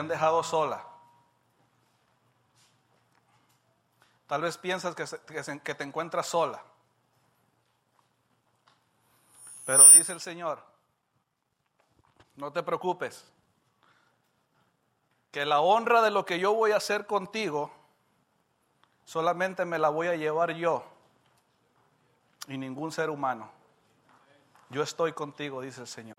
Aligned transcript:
han 0.00 0.08
dejado 0.08 0.42
sola. 0.42 0.84
Tal 4.26 4.42
vez 4.42 4.58
piensas 4.58 4.94
que, 4.94 5.60
que 5.60 5.74
te 5.74 5.84
encuentras 5.84 6.26
sola. 6.26 6.62
Pero 9.64 9.90
dice 9.92 10.12
el 10.12 10.20
Señor, 10.20 10.62
no 12.36 12.52
te 12.52 12.62
preocupes, 12.62 13.24
que 15.30 15.46
la 15.46 15.60
honra 15.60 16.02
de 16.02 16.10
lo 16.10 16.24
que 16.24 16.40
yo 16.40 16.54
voy 16.54 16.72
a 16.72 16.76
hacer 16.76 17.06
contigo, 17.06 17.70
solamente 19.04 19.64
me 19.64 19.78
la 19.78 19.88
voy 19.88 20.08
a 20.08 20.16
llevar 20.16 20.52
yo 20.52 20.84
y 22.48 22.58
ningún 22.58 22.90
ser 22.90 23.10
humano. 23.10 23.50
Yo 24.70 24.82
estoy 24.82 25.12
contigo, 25.12 25.60
dice 25.60 25.82
el 25.82 25.86
Señor. 25.86 26.16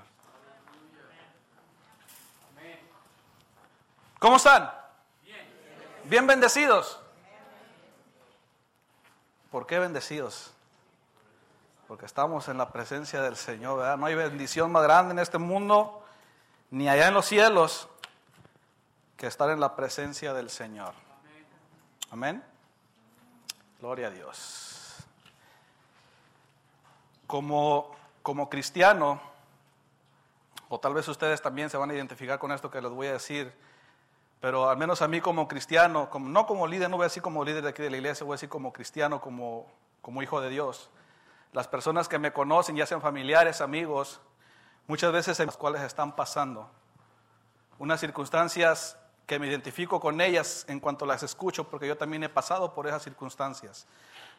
¿Cómo 4.21 4.35
están? 4.35 4.71
Bien 6.03 6.27
bendecidos. 6.27 6.99
¿Por 9.49 9.65
qué 9.65 9.79
bendecidos? 9.79 10.53
Porque 11.87 12.05
estamos 12.05 12.47
en 12.47 12.59
la 12.59 12.71
presencia 12.71 13.23
del 13.23 13.35
Señor. 13.35 13.97
No 13.97 14.05
hay 14.05 14.13
bendición 14.13 14.71
más 14.71 14.83
grande 14.83 15.13
en 15.13 15.17
este 15.17 15.39
mundo, 15.39 16.05
ni 16.69 16.87
allá 16.87 17.07
en 17.07 17.15
los 17.15 17.25
cielos, 17.25 17.89
que 19.17 19.25
estar 19.25 19.49
en 19.49 19.59
la 19.59 19.75
presencia 19.75 20.35
del 20.35 20.51
Señor. 20.51 20.93
Amén. 22.11 22.43
Gloria 23.79 24.05
a 24.05 24.11
Dios. 24.11 24.97
Como, 27.25 27.95
como 28.21 28.51
cristiano, 28.51 29.19
o 30.69 30.79
tal 30.79 30.93
vez 30.93 31.07
ustedes 31.07 31.41
también 31.41 31.71
se 31.71 31.77
van 31.77 31.89
a 31.89 31.95
identificar 31.95 32.37
con 32.37 32.51
esto 32.51 32.69
que 32.69 32.83
les 32.83 32.91
voy 32.91 33.07
a 33.07 33.13
decir, 33.13 33.51
pero 34.41 34.69
al 34.69 34.75
menos 34.75 35.03
a 35.03 35.07
mí 35.07 35.21
como 35.21 35.47
cristiano, 35.47 36.09
como, 36.09 36.27
no 36.27 36.47
como 36.47 36.65
líder, 36.65 36.89
no 36.89 36.97
voy 36.97 37.03
a 37.03 37.07
decir 37.07 37.21
como 37.21 37.45
líder 37.45 37.61
de 37.61 37.69
aquí 37.69 37.83
de 37.83 37.91
la 37.91 37.97
iglesia, 37.97 38.25
voy 38.25 38.33
a 38.33 38.35
decir 38.37 38.49
como 38.49 38.73
cristiano, 38.73 39.21
como, 39.21 39.71
como 40.01 40.23
hijo 40.23 40.41
de 40.41 40.49
Dios. 40.49 40.89
Las 41.53 41.67
personas 41.67 42.09
que 42.09 42.17
me 42.17 42.33
conocen, 42.33 42.75
ya 42.75 42.87
sean 42.87 43.01
familiares, 43.01 43.61
amigos, 43.61 44.19
muchas 44.87 45.13
veces 45.13 45.39
en 45.39 45.45
las 45.45 45.57
cuales 45.57 45.83
están 45.83 46.15
pasando 46.15 46.71
unas 47.77 47.99
circunstancias 47.99 48.97
que 49.27 49.37
me 49.37 49.47
identifico 49.47 49.99
con 49.99 50.19
ellas 50.19 50.65
en 50.67 50.79
cuanto 50.79 51.05
las 51.05 51.21
escucho, 51.21 51.69
porque 51.69 51.87
yo 51.87 51.95
también 51.95 52.23
he 52.23 52.29
pasado 52.29 52.73
por 52.73 52.87
esas 52.87 53.03
circunstancias. 53.03 53.85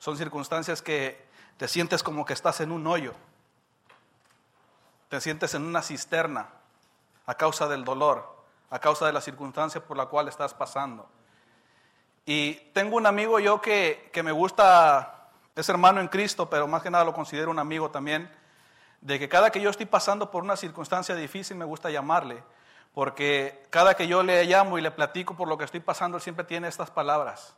Son 0.00 0.16
circunstancias 0.16 0.82
que 0.82 1.24
te 1.56 1.68
sientes 1.68 2.02
como 2.02 2.24
que 2.24 2.32
estás 2.32 2.60
en 2.60 2.72
un 2.72 2.88
hoyo, 2.88 3.14
te 5.08 5.20
sientes 5.20 5.54
en 5.54 5.62
una 5.62 5.80
cisterna 5.80 6.48
a 7.24 7.36
causa 7.36 7.68
del 7.68 7.84
dolor 7.84 8.31
a 8.72 8.78
causa 8.78 9.04
de 9.04 9.12
las 9.12 9.22
circunstancias 9.22 9.84
por 9.84 9.98
la 9.98 10.06
cual 10.06 10.28
estás 10.28 10.54
pasando. 10.54 11.06
Y 12.24 12.54
tengo 12.72 12.96
un 12.96 13.04
amigo 13.04 13.38
yo 13.38 13.60
que, 13.60 14.08
que 14.14 14.22
me 14.22 14.32
gusta, 14.32 15.28
es 15.54 15.68
hermano 15.68 16.00
en 16.00 16.08
Cristo, 16.08 16.48
pero 16.48 16.66
más 16.66 16.82
que 16.82 16.90
nada 16.90 17.04
lo 17.04 17.12
considero 17.12 17.50
un 17.50 17.58
amigo 17.58 17.90
también, 17.90 18.34
de 19.02 19.18
que 19.18 19.28
cada 19.28 19.50
que 19.50 19.60
yo 19.60 19.68
estoy 19.68 19.84
pasando 19.84 20.30
por 20.30 20.42
una 20.42 20.56
circunstancia 20.56 21.14
difícil 21.14 21.58
me 21.58 21.66
gusta 21.66 21.90
llamarle, 21.90 22.42
porque 22.94 23.62
cada 23.68 23.92
que 23.94 24.08
yo 24.08 24.22
le 24.22 24.42
llamo 24.44 24.78
y 24.78 24.80
le 24.80 24.90
platico 24.90 25.36
por 25.36 25.48
lo 25.48 25.58
que 25.58 25.64
estoy 25.64 25.80
pasando, 25.80 26.18
siempre 26.18 26.46
tiene 26.46 26.66
estas 26.66 26.90
palabras. 26.90 27.54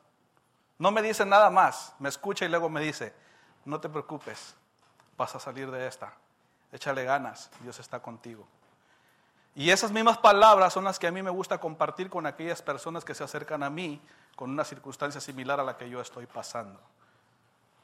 No 0.78 0.90
me 0.90 1.00
dice 1.00 1.24
nada 1.24 1.48
más, 1.48 1.94
me 2.00 2.08
escucha 2.08 2.44
y 2.44 2.48
luego 2.48 2.68
me 2.68 2.80
dice, 2.80 3.14
no 3.64 3.80
te 3.80 3.88
preocupes, 3.88 4.56
vas 5.16 5.32
a 5.36 5.38
salir 5.38 5.70
de 5.70 5.86
esta, 5.86 6.12
échale 6.72 7.04
ganas, 7.04 7.52
Dios 7.60 7.78
está 7.78 8.00
contigo. 8.00 8.48
Y 9.54 9.70
esas 9.70 9.92
mismas 9.92 10.18
palabras 10.18 10.72
son 10.72 10.84
las 10.84 10.98
que 10.98 11.06
a 11.06 11.12
mí 11.12 11.22
me 11.22 11.30
gusta 11.30 11.58
compartir 11.58 12.10
con 12.10 12.26
aquellas 12.26 12.60
personas 12.60 13.04
que 13.04 13.14
se 13.14 13.22
acercan 13.22 13.62
a 13.62 13.70
mí 13.70 14.00
con 14.34 14.50
una 14.50 14.64
circunstancia 14.64 15.20
similar 15.20 15.60
a 15.60 15.64
la 15.64 15.76
que 15.76 15.88
yo 15.88 16.00
estoy 16.00 16.26
pasando. 16.26 16.80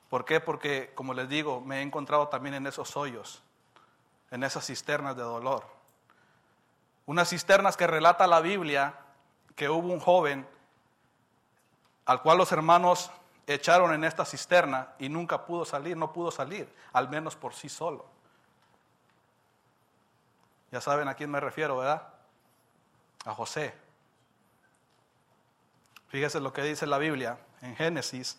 ¿Por 0.09 0.25
qué? 0.25 0.41
Porque, 0.41 0.91
como 0.97 1.15
les 1.15 1.29
digo, 1.29 1.61
me 1.61 1.79
he 1.79 1.83
encontrado 1.83 2.27
también 2.27 2.57
en 2.57 2.67
esos 2.67 2.97
hoyos, 2.97 3.43
en 4.33 4.43
esas 4.43 4.67
cisternas 4.67 5.17
de 5.17 5.23
dolor. 5.23 5.65
Unas 7.07 7.29
cisternas 7.29 7.77
que 7.77 7.87
relata 7.87 8.27
la 8.27 8.41
Biblia 8.41 8.95
que 9.55 9.69
hubo 9.69 9.89
un 9.89 10.01
joven 10.01 10.47
al 12.07 12.23
cual 12.23 12.39
los 12.39 12.51
hermanos 12.51 13.13
echaron 13.47 13.93
en 13.93 14.03
esta 14.03 14.25
cisterna 14.25 14.89
y 14.99 15.09
nunca 15.09 15.47
pudo 15.47 15.65
salir, 15.65 15.97
no 15.97 16.13
pudo 16.13 16.33
salir, 16.33 16.73
al 16.93 17.09
menos 17.09 17.37
por 17.37 17.55
sí 17.55 17.69
solo. 17.69 18.05
Ya 20.71 20.81
saben 20.81 21.09
a 21.09 21.15
quién 21.15 21.31
me 21.31 21.41
refiero, 21.41 21.77
¿verdad? 21.77 22.09
A 23.25 23.35
José. 23.35 23.75
Fíjese 26.09 26.41
lo 26.41 26.53
que 26.53 26.63
dice 26.63 26.87
la 26.87 26.99
Biblia 26.99 27.39
en 27.61 27.77
Génesis 27.77 28.39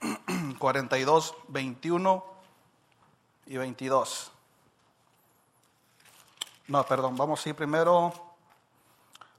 42, 0.58 1.34
21 1.48 2.24
y 3.46 3.56
22. 3.56 4.32
No, 6.68 6.84
perdón, 6.84 7.16
vamos 7.16 7.44
a 7.44 7.48
ir 7.48 7.54
primero 7.54 8.12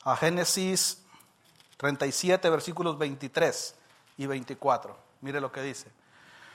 a 0.03 0.15
Génesis 0.15 1.03
37, 1.77 2.49
versículos 2.49 2.97
23 2.97 3.75
y 4.17 4.25
24. 4.25 4.97
Mire 5.21 5.41
lo 5.41 5.51
que 5.51 5.61
dice. 5.61 5.91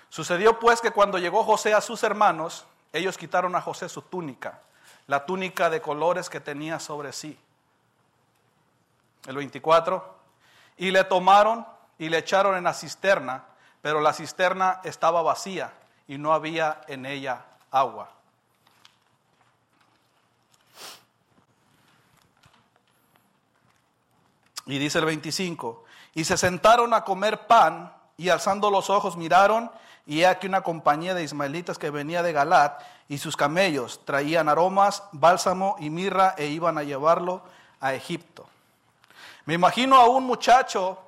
Sucedió 0.08 0.58
pues 0.58 0.80
que 0.80 0.90
cuando 0.90 1.18
llegó 1.18 1.44
José 1.44 1.74
a 1.74 1.80
sus 1.80 2.02
hermanos, 2.02 2.66
ellos 2.92 3.16
quitaron 3.16 3.54
a 3.54 3.60
José 3.60 3.88
su 3.88 4.02
túnica, 4.02 4.60
la 5.06 5.24
túnica 5.24 5.70
de 5.70 5.80
colores 5.80 6.28
que 6.28 6.40
tenía 6.40 6.78
sobre 6.78 7.12
sí. 7.12 7.38
El 9.26 9.36
24. 9.36 10.16
Y 10.76 10.90
le 10.90 11.04
tomaron 11.04 11.66
y 11.98 12.08
le 12.08 12.18
echaron 12.18 12.56
en 12.56 12.64
la 12.64 12.74
cisterna, 12.74 13.44
pero 13.80 14.00
la 14.00 14.12
cisterna 14.12 14.80
estaba 14.84 15.22
vacía 15.22 15.72
y 16.06 16.18
no 16.18 16.32
había 16.32 16.82
en 16.88 17.06
ella 17.06 17.44
agua. 17.70 18.10
Y 24.66 24.78
dice 24.78 24.98
el 24.98 25.06
25, 25.06 25.84
y 26.14 26.24
se 26.24 26.36
sentaron 26.36 26.94
a 26.94 27.04
comer 27.04 27.46
pan 27.46 27.92
y 28.16 28.28
alzando 28.28 28.70
los 28.70 28.90
ojos 28.90 29.16
miraron 29.16 29.70
y 30.06 30.20
he 30.20 30.26
aquí 30.26 30.46
una 30.46 30.62
compañía 30.62 31.14
de 31.14 31.22
ismaelitas 31.22 31.78
que 31.78 31.90
venía 31.90 32.22
de 32.22 32.32
Galat, 32.32 32.82
y 33.08 33.18
sus 33.18 33.36
camellos 33.36 34.00
traían 34.04 34.48
aromas, 34.48 35.04
bálsamo 35.12 35.76
y 35.78 35.90
mirra, 35.90 36.34
e 36.38 36.46
iban 36.46 36.78
a 36.78 36.82
llevarlo 36.82 37.42
a 37.80 37.94
Egipto. 37.94 38.48
Me 39.44 39.54
imagino 39.54 39.96
a 39.96 40.08
un 40.08 40.24
muchacho 40.24 40.98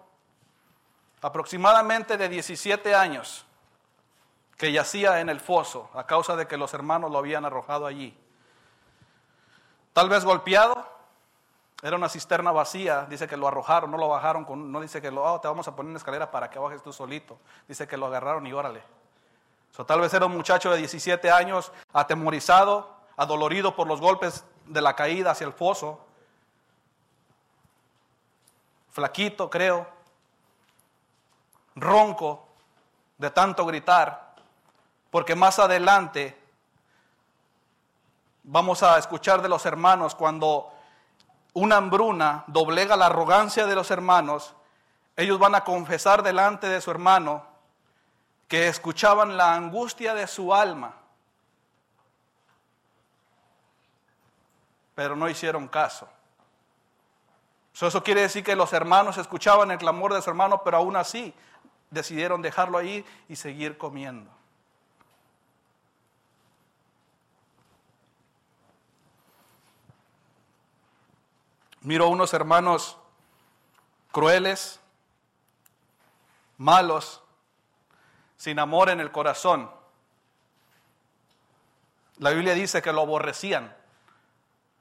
aproximadamente 1.23 2.17
de 2.17 2.29
17 2.29 2.95
años 2.95 3.47
que 4.57 4.73
yacía 4.73 5.21
en 5.21 5.29
el 5.29 5.41
foso 5.41 5.91
a 5.95 6.07
causa 6.07 6.37
de 6.37 6.47
que 6.47 6.57
los 6.57 6.75
hermanos 6.75 7.11
lo 7.11 7.19
habían 7.19 7.45
arrojado 7.45 7.87
allí. 7.87 8.17
Tal 9.93 10.09
vez 10.09 10.25
golpeado, 10.25 10.87
era 11.85 11.97
una 11.97 12.09
cisterna 12.09 12.51
vacía, 12.51 13.05
dice 13.11 13.29
que 13.29 13.37
lo 13.37 13.47
arrojaron, 13.47 13.91
no 13.91 13.99
lo 13.99 14.09
bajaron, 14.09 14.47
con, 14.47 14.73
no 14.73 14.81
dice 14.81 15.03
que 15.03 15.11
lo, 15.11 15.23
oh, 15.23 15.39
te 15.39 15.49
vamos 15.49 15.69
a 15.69 15.77
poner 15.77 15.91
una 15.91 15.99
escalera 15.99 16.31
para 16.31 16.49
que 16.49 16.59
bajes 16.59 16.83
tú 16.83 16.95
solito. 16.95 17.39
Dice 17.69 17.87
que 17.87 17.99
lo 17.99 18.07
agarraron 18.07 18.47
y 18.47 18.55
órale. 18.55 18.83
So, 19.71 19.85
tal 19.85 20.01
vez 20.01 20.15
era 20.15 20.25
un 20.25 20.33
muchacho 20.33 20.71
de 20.71 20.79
17 20.79 21.31
años, 21.31 21.71
atemorizado, 21.93 22.97
adolorido 23.19 23.77
por 23.77 23.87
los 23.87 24.01
golpes 24.01 24.47
de 24.65 24.81
la 24.81 24.97
caída 24.97 25.33
hacia 25.33 25.47
el 25.47 25.53
foso. 25.53 26.01
Flaquito, 28.91 29.51
creo. 29.51 29.87
Ronco 31.75 32.49
de 33.19 33.29
tanto 33.29 33.67
gritar. 33.67 34.37
Porque 35.11 35.35
más 35.35 35.59
adelante 35.59 36.41
vamos 38.43 38.83
a 38.83 38.97
escuchar 38.97 39.43
de 39.43 39.51
los 39.51 39.67
hermanos 39.67 40.15
cuando 40.15 40.74
una 41.55 41.77
hambruna 41.77 42.45
doblega 42.49 42.97
la 42.97 43.07
arrogancia 43.07 43.67
de 43.67 43.75
los 43.75 43.91
hermanos, 43.91 44.55
ellos 45.17 45.39
van 45.39 45.55
a 45.55 45.65
confesar 45.65 46.23
delante 46.23 46.69
de 46.69 46.81
su 46.81 46.91
hermano 46.91 47.47
que 48.49 48.69
escuchaban 48.69 49.37
la 49.37 49.55
angustia 49.55 50.15
de 50.15 50.27
su 50.27 50.53
alma, 50.53 50.95
pero 54.95 55.17
no 55.17 55.29
hicieron 55.29 55.69
caso. 55.69 56.09
Eso 57.73 58.03
quiere 58.03 58.23
decir 58.23 58.45
que 58.45 58.55
los 58.55 58.73
hermanos 58.73 59.19
escuchaban 59.19 59.71
el 59.71 59.79
clamor 59.79 60.15
de 60.15 60.23
su 60.23 60.31
hermano, 60.31 60.63
pero 60.63 60.77
aún 60.77 60.97
así 60.97 61.35
decidieron 61.91 62.43
dejarlo 62.43 62.79
ahí 62.79 63.05
y 63.29 63.37
seguir 63.37 63.79
comiendo. 63.79 64.31
Miro 71.85 72.09
unos 72.09 72.33
hermanos 72.35 72.97
crueles, 74.11 74.81
malos, 76.57 77.23
sin 78.37 78.59
amor 78.59 78.89
en 78.89 79.01
el 79.01 79.13
corazón. 79.13 79.71
La 82.19 82.31
Biblia 82.31 82.55
dice 82.55 82.83
que 82.83 82.93
lo 82.93 83.03
aborrecían. 83.03 83.77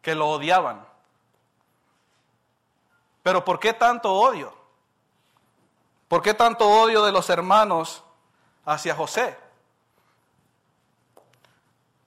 que 0.01 0.15
lo 0.15 0.29
odiaban. 0.29 0.85
Pero 3.23 3.45
¿por 3.45 3.57
qué 3.59 3.73
tanto 3.73 4.13
odio? 4.13 4.53
¿Por 6.09 6.21
qué 6.21 6.33
tanto 6.33 6.69
odio 6.69 7.03
de 7.03 7.13
los 7.13 7.29
hermanos 7.29 8.03
hacia 8.65 8.95
José? 8.95 9.39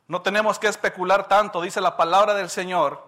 No 0.08 0.20
tenemos 0.20 0.58
que 0.58 0.68
especular 0.68 1.26
tanto, 1.26 1.62
dice 1.62 1.80
la 1.80 1.96
palabra 1.96 2.34
del 2.34 2.50
Señor, 2.50 3.05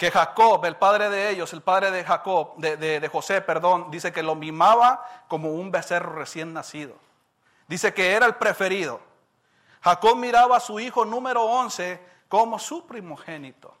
que 0.00 0.10
Jacob, 0.10 0.64
el 0.64 0.76
padre 0.76 1.10
de 1.10 1.28
ellos, 1.28 1.52
el 1.52 1.60
padre 1.60 1.90
de 1.90 2.02
Jacob, 2.02 2.56
de, 2.56 2.78
de, 2.78 3.08
José, 3.08 3.42
perdón, 3.42 3.90
dice 3.90 4.14
que 4.14 4.22
lo 4.22 4.34
mimaba 4.34 5.06
como 5.28 5.52
un 5.52 5.70
becerro 5.70 6.14
recién 6.14 6.54
nacido. 6.54 6.94
Dice 7.68 7.92
que 7.92 8.12
era 8.12 8.24
el 8.24 8.36
preferido. 8.36 8.98
Jacob 9.82 10.16
miraba 10.16 10.56
a 10.56 10.60
su 10.60 10.80
hijo 10.80 11.04
número 11.04 11.44
11 11.44 12.00
como 12.28 12.58
su 12.58 12.86
primogénito. 12.86 13.76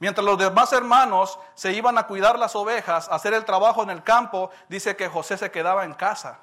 Mientras 0.00 0.24
los 0.24 0.36
demás 0.36 0.72
hermanos 0.72 1.38
se 1.54 1.72
iban 1.72 1.96
a 1.96 2.08
cuidar 2.08 2.36
las 2.36 2.56
ovejas, 2.56 3.08
a 3.08 3.14
hacer 3.14 3.34
el 3.34 3.44
trabajo 3.44 3.84
en 3.84 3.90
el 3.90 4.02
campo, 4.02 4.50
dice 4.68 4.96
que 4.96 5.08
José 5.08 5.38
se 5.38 5.52
quedaba 5.52 5.84
en 5.84 5.94
casa. 5.94 6.40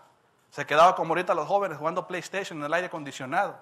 Se 0.50 0.66
quedaba 0.66 0.96
como 0.96 1.10
ahorita 1.10 1.34
los 1.34 1.46
jóvenes 1.46 1.78
jugando 1.78 2.08
PlayStation 2.08 2.58
en 2.60 2.68
el 2.68 2.74
aire 2.74 2.88
acondicionado. 2.88 3.60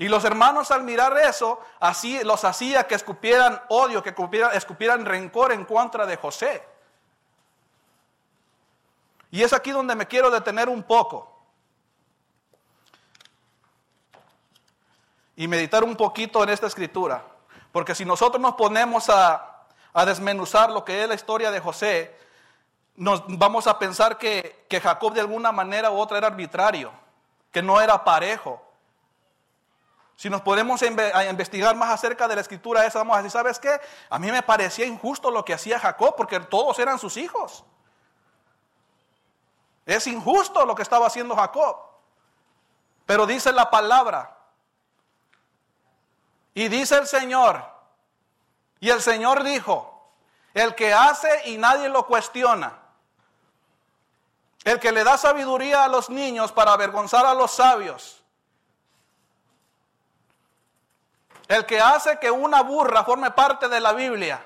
Y 0.00 0.08
los 0.08 0.24
hermanos 0.24 0.70
al 0.70 0.82
mirar 0.82 1.14
eso, 1.18 1.60
así 1.78 2.24
los 2.24 2.42
hacía 2.44 2.86
que 2.86 2.94
escupieran 2.94 3.60
odio, 3.68 4.02
que 4.02 4.14
escupieran, 4.54 5.04
rencor 5.04 5.52
en 5.52 5.66
contra 5.66 6.06
de 6.06 6.16
José. 6.16 6.66
Y 9.30 9.42
es 9.42 9.52
aquí 9.52 9.72
donde 9.72 9.94
me 9.94 10.06
quiero 10.06 10.30
detener 10.30 10.70
un 10.70 10.84
poco. 10.84 11.30
Y 15.36 15.46
meditar 15.48 15.84
un 15.84 15.94
poquito 15.94 16.42
en 16.44 16.48
esta 16.48 16.68
escritura. 16.68 17.22
Porque 17.70 17.94
si 17.94 18.06
nosotros 18.06 18.40
nos 18.40 18.54
ponemos 18.54 19.10
a, 19.10 19.66
desmenuzar 20.06 20.70
lo 20.70 20.82
que 20.82 21.02
es 21.02 21.08
la 21.10 21.14
historia 21.14 21.50
de 21.50 21.60
José, 21.60 22.18
nos 22.96 23.22
vamos 23.36 23.66
a 23.66 23.78
pensar 23.78 24.16
que, 24.16 24.64
que 24.66 24.80
Jacob 24.80 25.12
de 25.12 25.20
alguna 25.20 25.52
manera 25.52 25.90
u 25.90 25.98
otra 25.98 26.16
era 26.16 26.28
arbitrario, 26.28 26.90
que 27.52 27.60
no 27.60 27.82
era 27.82 28.02
parejo. 28.02 28.69
Si 30.20 30.28
nos 30.28 30.42
podemos 30.42 30.82
investigar 30.82 31.74
más 31.76 31.88
acerca 31.88 32.28
de 32.28 32.34
la 32.34 32.42
escritura 32.42 32.84
esa, 32.84 32.98
vamos 32.98 33.14
a 33.14 33.22
decir, 33.22 33.30
¿sabes 33.30 33.58
qué? 33.58 33.80
A 34.10 34.18
mí 34.18 34.30
me 34.30 34.42
parecía 34.42 34.84
injusto 34.84 35.30
lo 35.30 35.42
que 35.46 35.54
hacía 35.54 35.78
Jacob 35.78 36.14
porque 36.14 36.38
todos 36.40 36.78
eran 36.78 36.98
sus 36.98 37.16
hijos. 37.16 37.64
Es 39.86 40.06
injusto 40.06 40.66
lo 40.66 40.74
que 40.74 40.82
estaba 40.82 41.06
haciendo 41.06 41.34
Jacob. 41.34 41.74
Pero 43.06 43.24
dice 43.24 43.50
la 43.50 43.70
palabra 43.70 44.36
y 46.52 46.68
dice 46.68 46.98
el 46.98 47.06
Señor, 47.06 47.64
y 48.78 48.90
el 48.90 49.00
Señor 49.00 49.42
dijo, 49.42 50.06
el 50.52 50.74
que 50.74 50.92
hace 50.92 51.48
y 51.48 51.56
nadie 51.56 51.88
lo 51.88 52.06
cuestiona, 52.06 52.78
el 54.64 54.78
que 54.80 54.92
le 54.92 55.02
da 55.02 55.16
sabiduría 55.16 55.84
a 55.84 55.88
los 55.88 56.10
niños 56.10 56.52
para 56.52 56.74
avergonzar 56.74 57.24
a 57.24 57.32
los 57.32 57.52
sabios, 57.52 58.19
el 61.50 61.66
que 61.66 61.80
hace 61.80 62.16
que 62.20 62.30
una 62.30 62.62
burra 62.62 63.02
forme 63.02 63.32
parte 63.32 63.68
de 63.68 63.80
la 63.80 63.92
Biblia. 63.92 64.40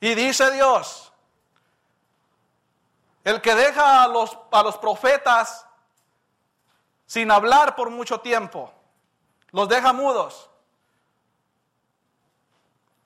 Y 0.00 0.16
dice 0.16 0.50
Dios, 0.50 1.12
el 3.22 3.40
que 3.40 3.54
deja 3.54 4.02
a 4.02 4.08
los, 4.08 4.36
a 4.50 4.64
los 4.64 4.76
profetas 4.78 5.64
sin 7.06 7.30
hablar 7.30 7.76
por 7.76 7.88
mucho 7.90 8.20
tiempo. 8.20 8.72
Los 9.52 9.68
deja 9.68 9.92
mudos. 9.92 10.50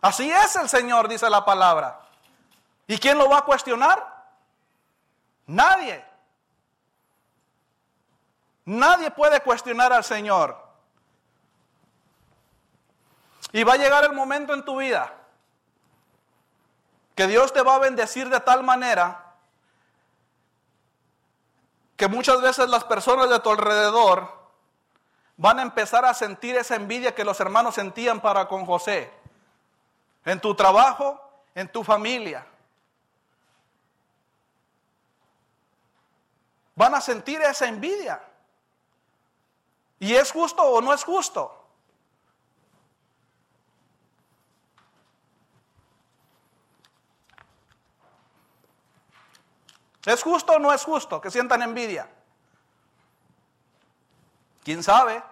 Así 0.01 0.31
es 0.31 0.57
el 0.57 0.71
Señor, 0.71 1.07
dice 1.07 1.29
la 1.29 1.45
palabra. 1.45 2.01
¿Y 2.87 2.97
quién 2.97 3.19
lo 3.19 3.29
va 3.29 3.41
a 3.41 3.45
cuestionar? 3.45 4.25
Nadie. 5.49 6.03
Nadie 8.65 9.11
puede 9.11 9.43
cuestionar 9.43 9.93
al 9.93 10.05
Señor. 10.05 10.62
Y 13.53 13.65
va 13.65 13.75
a 13.75 13.77
llegar 13.77 14.05
el 14.05 14.13
momento 14.13 14.55
en 14.55 14.65
tu 14.65 14.79
vida 14.79 15.13
que 17.15 17.27
Dios 17.27 17.53
te 17.53 17.63
va 17.63 17.77
a 17.77 17.79
bendecir 17.79 18.29
de 18.29 18.41
tal 18.41 18.63
manera 18.63 19.35
que 21.97 22.09
muchas 22.09 22.41
veces 22.41 22.69
las 22.69 22.85
personas 22.85 23.29
de 23.29 23.39
tu 23.41 23.51
alrededor 23.51 24.43
van 25.37 25.59
a 25.59 25.63
empezar 25.63 26.05
a 26.05 26.15
sentir 26.15 26.57
esa 26.57 26.77
envidia 26.77 27.15
que 27.15 27.25
los 27.25 27.39
hermanos 27.41 27.75
sentían 27.75 28.21
para 28.21 28.49
con 28.49 28.65
José. 28.65 29.13
En 30.25 30.41
tu 30.41 30.55
trabajo, 30.55 31.21
en 31.55 31.71
tu 31.71 31.85
familia. 31.85 32.47
Van 36.75 36.95
a 36.95 37.01
sentir 37.01 37.41
esa 37.43 37.67
envidia. 37.69 38.23
¿Y 39.99 40.15
es 40.15 40.33
justo 40.33 40.63
o 40.63 40.81
no 40.81 40.93
es 40.93 41.05
justo? 41.05 41.62
¿Es 50.05 50.23
justo 50.23 50.55
o 50.55 50.59
no 50.59 50.73
es 50.73 50.85
justo 50.85 51.21
que 51.21 51.31
sientan 51.31 51.63
envidia? 51.63 52.09
¿Quién 54.65 54.83
sabe? 54.83 55.23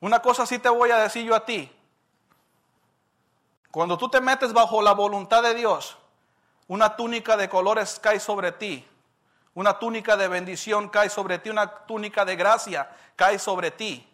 Una 0.00 0.20
cosa 0.20 0.46
sí 0.46 0.58
te 0.58 0.68
voy 0.68 0.90
a 0.90 0.98
decir 0.98 1.24
yo 1.24 1.34
a 1.34 1.44
ti. 1.44 1.72
Cuando 3.70 3.98
tú 3.98 4.08
te 4.08 4.20
metes 4.20 4.52
bajo 4.52 4.82
la 4.82 4.92
voluntad 4.92 5.42
de 5.42 5.54
Dios, 5.54 5.96
una 6.68 6.96
túnica 6.96 7.36
de 7.36 7.48
colores 7.48 7.98
cae 8.00 8.20
sobre 8.20 8.52
ti. 8.52 8.86
Una 9.54 9.78
túnica 9.78 10.16
de 10.16 10.28
bendición 10.28 10.88
cae 10.88 11.10
sobre 11.10 11.38
ti. 11.38 11.50
Una 11.50 11.86
túnica 11.86 12.24
de 12.24 12.36
gracia 12.36 12.90
cae 13.16 13.38
sobre 13.38 13.70
ti. 13.70 14.06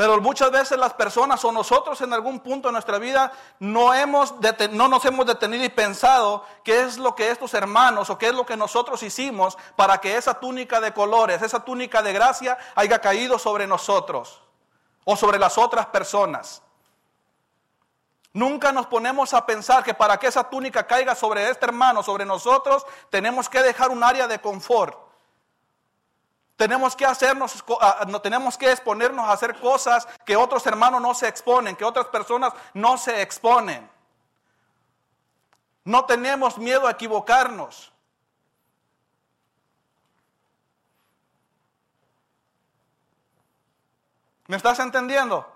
Pero 0.00 0.18
muchas 0.18 0.50
veces 0.50 0.78
las 0.78 0.94
personas 0.94 1.44
o 1.44 1.52
nosotros 1.52 2.00
en 2.00 2.14
algún 2.14 2.40
punto 2.40 2.68
de 2.68 2.72
nuestra 2.72 2.96
vida 2.96 3.32
no, 3.58 3.92
hemos 3.92 4.32
no 4.70 4.88
nos 4.88 5.04
hemos 5.04 5.26
detenido 5.26 5.62
y 5.62 5.68
pensado 5.68 6.42
qué 6.64 6.80
es 6.80 6.96
lo 6.96 7.14
que 7.14 7.30
estos 7.30 7.52
hermanos 7.52 8.08
o 8.08 8.16
qué 8.16 8.28
es 8.28 8.34
lo 8.34 8.46
que 8.46 8.56
nosotros 8.56 9.02
hicimos 9.02 9.58
para 9.76 9.98
que 9.98 10.16
esa 10.16 10.40
túnica 10.40 10.80
de 10.80 10.94
colores, 10.94 11.42
esa 11.42 11.62
túnica 11.66 12.00
de 12.00 12.14
gracia 12.14 12.56
haya 12.76 12.98
caído 12.98 13.38
sobre 13.38 13.66
nosotros 13.66 14.40
o 15.04 15.16
sobre 15.16 15.38
las 15.38 15.58
otras 15.58 15.84
personas. 15.84 16.62
Nunca 18.32 18.72
nos 18.72 18.86
ponemos 18.86 19.34
a 19.34 19.44
pensar 19.44 19.84
que 19.84 19.92
para 19.92 20.18
que 20.18 20.28
esa 20.28 20.48
túnica 20.48 20.86
caiga 20.86 21.14
sobre 21.14 21.50
este 21.50 21.66
hermano, 21.66 22.02
sobre 22.02 22.24
nosotros, 22.24 22.86
tenemos 23.10 23.50
que 23.50 23.60
dejar 23.60 23.90
un 23.90 24.02
área 24.02 24.26
de 24.26 24.40
confort. 24.40 25.09
Tenemos 26.60 26.94
que 26.94 27.06
hacernos, 27.06 27.64
ah, 27.80 28.04
no 28.06 28.20
tenemos 28.20 28.58
que 28.58 28.70
exponernos 28.70 29.26
a 29.26 29.32
hacer 29.32 29.58
cosas 29.58 30.06
que 30.26 30.36
otros 30.36 30.66
hermanos 30.66 31.00
no 31.00 31.14
se 31.14 31.26
exponen, 31.26 31.74
que 31.74 31.86
otras 31.86 32.08
personas 32.08 32.52
no 32.74 32.98
se 32.98 33.22
exponen. 33.22 33.90
No 35.84 36.04
tenemos 36.04 36.58
miedo 36.58 36.86
a 36.86 36.90
equivocarnos. 36.90 37.90
¿Me 44.46 44.58
estás 44.58 44.80
entendiendo? 44.80 45.50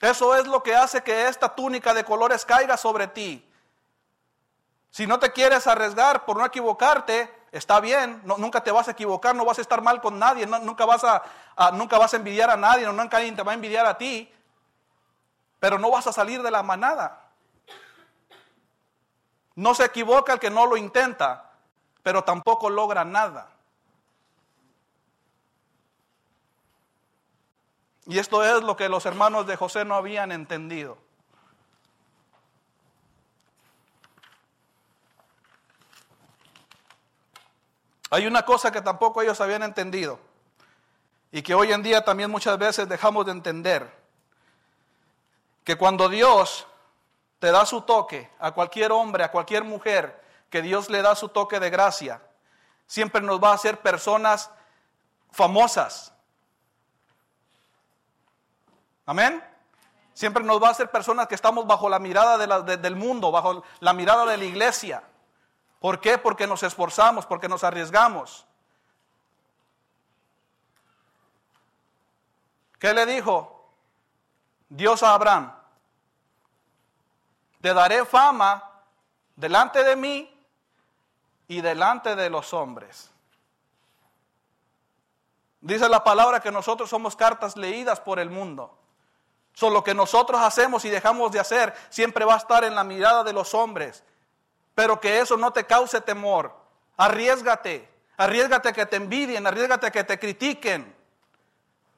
Eso 0.00 0.34
es 0.34 0.48
lo 0.48 0.64
que 0.64 0.74
hace 0.74 1.00
que 1.04 1.28
esta 1.28 1.54
túnica 1.54 1.94
de 1.94 2.04
colores 2.04 2.44
caiga 2.44 2.76
sobre 2.76 3.06
ti. 3.06 3.48
Si 4.90 5.06
no 5.06 5.20
te 5.20 5.30
quieres 5.30 5.68
arriesgar 5.68 6.24
por 6.24 6.36
no 6.36 6.44
equivocarte, 6.44 7.41
Está 7.52 7.80
bien, 7.80 8.22
nunca 8.24 8.64
te 8.64 8.70
vas 8.70 8.88
a 8.88 8.92
equivocar, 8.92 9.36
no 9.36 9.44
vas 9.44 9.58
a 9.58 9.60
estar 9.60 9.82
mal 9.82 10.00
con 10.00 10.18
nadie, 10.18 10.46
nunca, 10.46 10.86
vas 10.86 11.04
a, 11.04 11.22
nunca 11.72 11.98
vas 11.98 12.14
a 12.14 12.16
envidiar 12.16 12.48
a 12.48 12.56
nadie, 12.56 12.86
nunca 12.86 13.18
nadie 13.18 13.32
te 13.32 13.42
va 13.42 13.52
a 13.52 13.54
envidiar 13.54 13.84
a 13.84 13.98
ti, 13.98 14.32
pero 15.60 15.78
no 15.78 15.90
vas 15.90 16.06
a 16.06 16.14
salir 16.14 16.42
de 16.42 16.50
la 16.50 16.62
manada. 16.62 17.28
No 19.54 19.74
se 19.74 19.84
equivoca 19.84 20.32
el 20.32 20.40
que 20.40 20.48
no 20.48 20.64
lo 20.64 20.78
intenta, 20.78 21.50
pero 22.02 22.24
tampoco 22.24 22.70
logra 22.70 23.04
nada. 23.04 23.50
Y 28.06 28.18
esto 28.18 28.42
es 28.42 28.62
lo 28.62 28.76
que 28.76 28.88
los 28.88 29.04
hermanos 29.04 29.46
de 29.46 29.56
José 29.56 29.84
no 29.84 29.94
habían 29.94 30.32
entendido. 30.32 30.96
Hay 38.12 38.26
una 38.26 38.44
cosa 38.44 38.70
que 38.70 38.82
tampoco 38.82 39.22
ellos 39.22 39.40
habían 39.40 39.62
entendido 39.62 40.18
y 41.30 41.40
que 41.40 41.54
hoy 41.54 41.72
en 41.72 41.82
día 41.82 42.04
también 42.04 42.30
muchas 42.30 42.58
veces 42.58 42.86
dejamos 42.86 43.24
de 43.24 43.32
entender. 43.32 43.90
Que 45.64 45.76
cuando 45.76 46.10
Dios 46.10 46.66
te 47.38 47.50
da 47.50 47.64
su 47.64 47.80
toque 47.80 48.30
a 48.38 48.50
cualquier 48.50 48.92
hombre, 48.92 49.24
a 49.24 49.30
cualquier 49.30 49.64
mujer, 49.64 50.22
que 50.50 50.60
Dios 50.60 50.90
le 50.90 51.00
da 51.00 51.14
su 51.14 51.30
toque 51.30 51.58
de 51.58 51.70
gracia, 51.70 52.20
siempre 52.86 53.22
nos 53.22 53.42
va 53.42 53.52
a 53.52 53.54
hacer 53.54 53.80
personas 53.80 54.50
famosas. 55.30 56.12
Amén. 59.06 59.42
Siempre 60.12 60.44
nos 60.44 60.62
va 60.62 60.68
a 60.68 60.74
ser 60.74 60.90
personas 60.90 61.28
que 61.28 61.34
estamos 61.34 61.66
bajo 61.66 61.88
la 61.88 61.98
mirada 61.98 62.36
del 62.76 62.94
mundo, 62.94 63.32
bajo 63.32 63.64
la 63.80 63.94
mirada 63.94 64.26
de 64.26 64.36
la 64.36 64.44
iglesia. 64.44 65.02
¿Por 65.82 65.98
qué? 65.98 66.16
Porque 66.16 66.46
nos 66.46 66.62
esforzamos, 66.62 67.26
porque 67.26 67.48
nos 67.48 67.64
arriesgamos. 67.64 68.46
¿Qué 72.78 72.94
le 72.94 73.04
dijo 73.04 73.68
Dios 74.68 75.02
a 75.02 75.14
Abraham? 75.14 75.52
Te 77.60 77.74
daré 77.74 78.04
fama 78.04 78.62
delante 79.34 79.82
de 79.82 79.96
mí 79.96 80.32
y 81.48 81.60
delante 81.60 82.14
de 82.14 82.30
los 82.30 82.54
hombres. 82.54 83.10
Dice 85.60 85.88
la 85.88 86.04
palabra 86.04 86.38
que 86.38 86.52
nosotros 86.52 86.88
somos 86.88 87.16
cartas 87.16 87.56
leídas 87.56 87.98
por 87.98 88.20
el 88.20 88.30
mundo. 88.30 88.78
Solo 89.52 89.78
lo 89.78 89.84
que 89.84 89.94
nosotros 89.94 90.40
hacemos 90.42 90.84
y 90.84 90.90
dejamos 90.90 91.32
de 91.32 91.40
hacer 91.40 91.74
siempre 91.88 92.24
va 92.24 92.34
a 92.34 92.38
estar 92.38 92.62
en 92.62 92.76
la 92.76 92.84
mirada 92.84 93.24
de 93.24 93.32
los 93.32 93.52
hombres. 93.52 94.04
Pero 94.74 95.00
que 95.00 95.20
eso 95.20 95.36
no 95.36 95.52
te 95.52 95.66
cause 95.66 96.00
temor. 96.00 96.54
Arriesgate. 96.96 97.88
Arriesgate 98.16 98.72
que 98.72 98.86
te 98.86 98.96
envidien, 98.96 99.46
arriesgate 99.46 99.90
que 99.90 100.04
te 100.04 100.18
critiquen. 100.18 100.94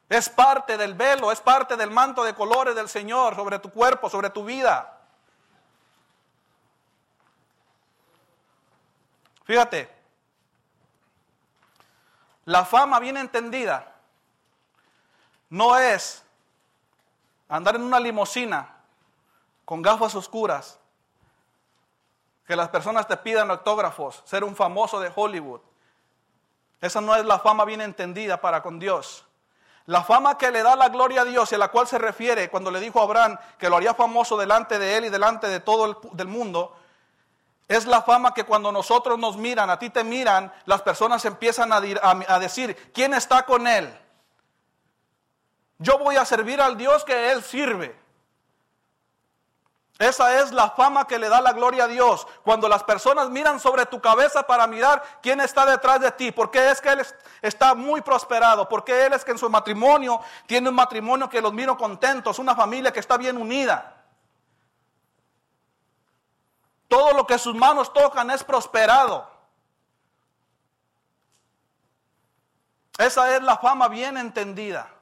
Es 0.08 0.28
parte 0.28 0.76
del 0.76 0.94
velo, 0.94 1.32
es 1.32 1.40
parte 1.40 1.76
del 1.76 1.90
manto 1.90 2.24
de 2.24 2.34
colores 2.34 2.74
del 2.74 2.88
Señor 2.88 3.34
sobre 3.34 3.58
tu 3.58 3.70
cuerpo, 3.70 4.08
sobre 4.08 4.30
tu 4.30 4.44
vida. 4.44 5.00
Fíjate, 9.44 9.90
la 12.44 12.64
fama 12.64 13.00
bien 13.00 13.16
entendida 13.16 13.94
no 15.50 15.76
es 15.78 16.22
andar 17.48 17.76
en 17.76 17.82
una 17.82 18.00
limusina 18.00 18.76
con 19.64 19.82
gafas 19.82 20.14
oscuras, 20.14 20.78
que 22.46 22.56
las 22.56 22.68
personas 22.68 23.08
te 23.08 23.16
pidan 23.16 23.50
autógrafos, 23.50 24.22
ser 24.24 24.44
un 24.44 24.54
famoso 24.54 25.00
de 25.00 25.10
Hollywood. 25.14 25.60
Esa 26.80 27.00
no 27.00 27.16
es 27.16 27.24
la 27.24 27.38
fama 27.38 27.64
bien 27.64 27.80
entendida 27.80 28.40
para 28.40 28.62
con 28.62 28.78
Dios. 28.78 29.24
La 29.86 30.02
fama 30.02 30.38
que 30.38 30.50
le 30.50 30.62
da 30.62 30.76
la 30.76 30.88
gloria 30.88 31.22
a 31.22 31.24
Dios 31.24 31.52
y 31.52 31.54
a 31.54 31.58
la 31.58 31.68
cual 31.68 31.86
se 31.86 31.98
refiere 31.98 32.50
cuando 32.50 32.70
le 32.70 32.80
dijo 32.80 33.00
a 33.00 33.04
Abraham 33.04 33.38
que 33.58 33.68
lo 33.68 33.76
haría 33.76 33.94
famoso 33.94 34.36
delante 34.36 34.78
de 34.78 34.96
él 34.96 35.04
y 35.06 35.10
delante 35.10 35.48
de 35.48 35.60
todo 35.60 36.00
el 36.18 36.28
mundo, 36.28 36.76
es 37.68 37.86
la 37.86 38.02
fama 38.02 38.34
que 38.34 38.44
cuando 38.44 38.70
nosotros 38.72 39.18
nos 39.18 39.36
miran, 39.36 39.70
a 39.70 39.78
ti 39.78 39.90
te 39.90 40.04
miran, 40.04 40.52
las 40.66 40.82
personas 40.82 41.24
empiezan 41.24 41.72
a, 41.72 41.76
a 41.76 42.38
decir, 42.38 42.92
¿quién 42.92 43.14
está 43.14 43.44
con 43.44 43.66
él? 43.66 43.98
Yo 45.78 45.98
voy 45.98 46.16
a 46.16 46.24
servir 46.24 46.60
al 46.60 46.76
Dios 46.76 47.04
que 47.04 47.32
Él 47.32 47.42
sirve. 47.42 48.03
Esa 49.98 50.40
es 50.40 50.50
la 50.50 50.70
fama 50.70 51.06
que 51.06 51.18
le 51.18 51.28
da 51.28 51.40
la 51.40 51.52
gloria 51.52 51.84
a 51.84 51.88
Dios. 51.88 52.26
Cuando 52.42 52.68
las 52.68 52.82
personas 52.82 53.30
miran 53.30 53.60
sobre 53.60 53.86
tu 53.86 54.00
cabeza 54.00 54.42
para 54.42 54.66
mirar 54.66 55.02
quién 55.22 55.40
está 55.40 55.64
detrás 55.64 56.00
de 56.00 56.10
ti. 56.10 56.32
Porque 56.32 56.70
es 56.70 56.80
que 56.80 56.88
Él 56.88 57.06
está 57.40 57.74
muy 57.74 58.00
prosperado. 58.00 58.68
Porque 58.68 59.06
Él 59.06 59.12
es 59.12 59.24
que 59.24 59.30
en 59.30 59.38
su 59.38 59.48
matrimonio 59.48 60.20
tiene 60.46 60.68
un 60.68 60.74
matrimonio 60.74 61.28
que 61.28 61.40
los 61.40 61.52
miro 61.52 61.76
contentos. 61.78 62.40
Una 62.40 62.56
familia 62.56 62.92
que 62.92 62.98
está 62.98 63.16
bien 63.16 63.38
unida. 63.38 64.04
Todo 66.88 67.12
lo 67.12 67.24
que 67.26 67.38
sus 67.38 67.54
manos 67.54 67.92
tocan 67.92 68.30
es 68.30 68.42
prosperado. 68.42 69.30
Esa 72.98 73.36
es 73.36 73.42
la 73.42 73.58
fama 73.58 73.86
bien 73.88 74.16
entendida. 74.16 74.93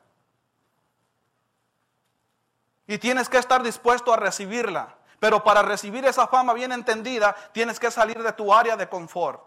Y 2.86 2.98
tienes 2.98 3.28
que 3.28 3.38
estar 3.38 3.62
dispuesto 3.62 4.12
a 4.12 4.16
recibirla. 4.16 4.96
Pero 5.22 5.44
para 5.44 5.62
recibir 5.62 6.04
esa 6.04 6.26
fama 6.26 6.52
bien 6.52 6.72
entendida, 6.72 7.36
tienes 7.52 7.78
que 7.78 7.92
salir 7.92 8.20
de 8.20 8.32
tu 8.32 8.52
área 8.52 8.76
de 8.76 8.88
confort. 8.88 9.40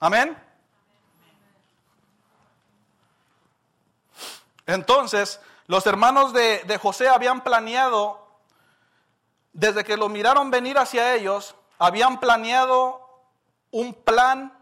Amén. 0.00 0.36
Entonces, 4.66 5.40
los 5.68 5.86
hermanos 5.86 6.32
de, 6.32 6.64
de, 6.64 6.76
José 6.76 7.08
habían 7.08 7.44
planeado, 7.44 8.26
desde 9.52 9.84
que 9.84 9.96
lo 9.96 10.08
miraron 10.08 10.50
venir 10.50 10.76
hacia 10.76 11.14
ellos, 11.14 11.54
habían 11.78 12.18
planeado 12.18 13.00
un 13.70 13.94
plan, 13.94 14.52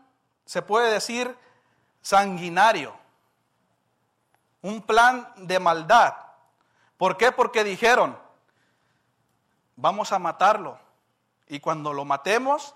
se 0.45 0.61
puede 0.61 0.93
decir, 0.93 1.35
sanguinario 2.03 3.00
un 4.63 4.83
plan 4.83 5.33
de 5.37 5.59
maldad. 5.59 6.15
¿Por 6.97 7.17
qué? 7.17 7.33
Porque 7.33 7.65
dijeron, 7.65 8.19
vamos 9.77 10.13
a 10.13 10.19
matarlo. 10.19 10.79
Y 11.49 11.61
cuando 11.61 11.93
lo 11.93 12.05
matemos, 12.05 12.75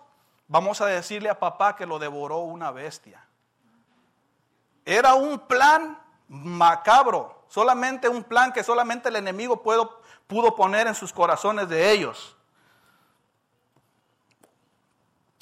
vamos 0.49 0.81
a 0.81 0.87
decirle 0.87 1.29
a 1.29 1.39
papá 1.39 1.77
que 1.77 1.87
lo 1.87 1.99
devoró 1.99 2.39
una 2.39 2.71
bestia. 2.71 3.25
Era 4.85 5.15
un 5.15 5.39
plan 5.39 5.99
macabro, 6.29 7.45
solamente 7.49 8.09
un 8.09 8.25
plan 8.25 8.53
que 8.53 8.65
solamente 8.65 9.09
el 9.09 9.17
enemigo 9.17 9.63
pudo, 9.63 10.01
pudo 10.27 10.55
poner 10.55 10.87
en 10.87 10.95
sus 10.95 11.13
corazones 11.13 11.69
de 11.69 11.93
ellos. 11.93 12.37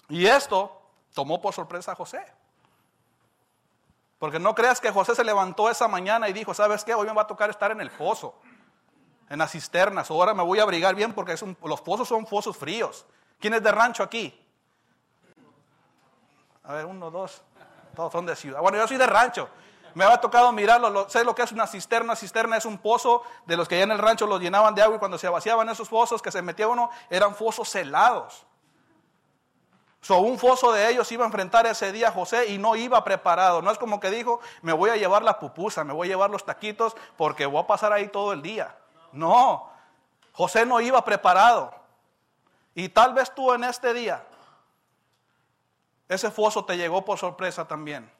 Y 0.09 0.27
esto 0.27 0.81
tomó 1.15 1.41
por 1.41 1.55
sorpresa 1.55 1.93
a 1.93 1.95
José. 1.95 2.25
Porque 4.23 4.38
no 4.38 4.55
creas 4.55 4.81
que 4.81 4.93
José 4.93 5.17
se 5.17 5.25
levantó 5.25 5.69
esa 5.69 5.88
mañana 5.88 6.29
y 6.29 6.33
dijo, 6.33 6.55
¿sabes 6.55 6.85
qué? 6.85 6.95
Hoy 6.95 7.09
me 7.09 7.12
va 7.12 7.23
a 7.23 7.26
tocar 7.26 7.50
estar 7.50 7.73
en 7.73 7.81
el 7.81 7.91
pozo, 7.91 8.37
en 9.29 9.37
las 9.37 9.50
cisternas. 9.50 10.12
Ahora 10.12 10.33
me 10.33 10.45
voy 10.45 10.61
a 10.61 10.62
abrigar 10.62 10.95
bien 10.95 11.12
porque 11.12 11.35
los 11.64 11.81
pozos 11.81 12.07
son 12.07 12.25
pozos 12.25 12.57
fríos. 12.57 13.05
¿Quién 13.41 13.55
es 13.55 13.64
de 13.64 13.73
rancho 13.73 14.05
aquí? 14.05 14.33
A 16.62 16.75
ver, 16.75 16.87
uno, 16.87 17.11
dos. 17.11 17.43
Todos 17.97 18.12
son 18.12 18.25
de 18.25 18.37
ciudad. 18.37 18.61
Bueno, 18.61 18.79
yo 18.79 18.87
soy 18.87 18.97
de 18.97 19.09
rancho. 19.09 19.49
Me 19.95 20.05
ha 20.05 20.21
tocado 20.21 20.52
mirarlo. 20.52 21.09
sé 21.09 21.25
lo 21.25 21.35
que 21.35 21.43
es 21.43 21.50
una 21.50 21.67
cisterna. 21.67 22.12
Una 22.12 22.14
cisterna 22.14 22.57
es 22.57 22.64
un 22.64 22.79
pozo 22.79 23.25
de 23.47 23.57
los 23.57 23.67
que 23.67 23.75
allá 23.75 23.85
en 23.87 23.91
el 23.91 23.99
rancho 23.99 24.29
los 24.29 24.41
llenaban 24.41 24.73
de 24.76 24.83
agua 24.83 24.95
y 24.95 24.99
cuando 25.00 25.19
se 25.19 25.29
vaciaban 25.29 25.69
esos 25.69 25.88
pozos 25.88 26.23
que 26.23 26.31
se 26.31 26.43
metía 26.43 26.69
uno, 26.69 26.91
eran 27.11 27.35
pozos 27.35 27.75
helados. 27.75 28.47
So, 30.02 30.18
un 30.18 30.37
foso 30.37 30.73
de 30.73 30.90
ellos 30.90 31.11
iba 31.12 31.25
a 31.25 31.28
enfrentar 31.28 31.64
ese 31.66 31.92
día 31.92 32.09
a 32.09 32.12
José 32.12 32.49
y 32.49 32.59
no 32.59 32.75
iba 32.75 33.04
preparado. 33.04 33.62
No 33.62 33.71
es 33.71 33.78
como 33.78 34.00
que 34.00 34.11
dijo, 34.11 34.40
me 34.61 34.73
voy 34.73 34.90
a 34.90 34.97
llevar 34.97 35.23
la 35.23 35.38
pupusa, 35.38 35.85
me 35.85 35.92
voy 35.92 36.09
a 36.09 36.11
llevar 36.11 36.28
los 36.28 36.44
taquitos 36.44 36.97
porque 37.16 37.47
voy 37.47 37.62
a 37.62 37.68
pasar 37.68 37.92
ahí 37.92 38.09
todo 38.09 38.32
el 38.32 38.42
día. 38.42 38.76
No, 39.12 39.71
José 40.32 40.66
no 40.66 40.80
iba 40.80 41.04
preparado. 41.04 41.73
Y 42.75 42.88
tal 42.88 43.14
vez 43.14 43.32
tú 43.32 43.52
en 43.52 43.62
este 43.62 43.94
día, 43.94 44.26
ese 46.09 46.32
foso 46.32 46.64
te 46.64 46.76
llegó 46.76 47.04
por 47.04 47.16
sorpresa 47.16 47.68
también. 47.68 48.11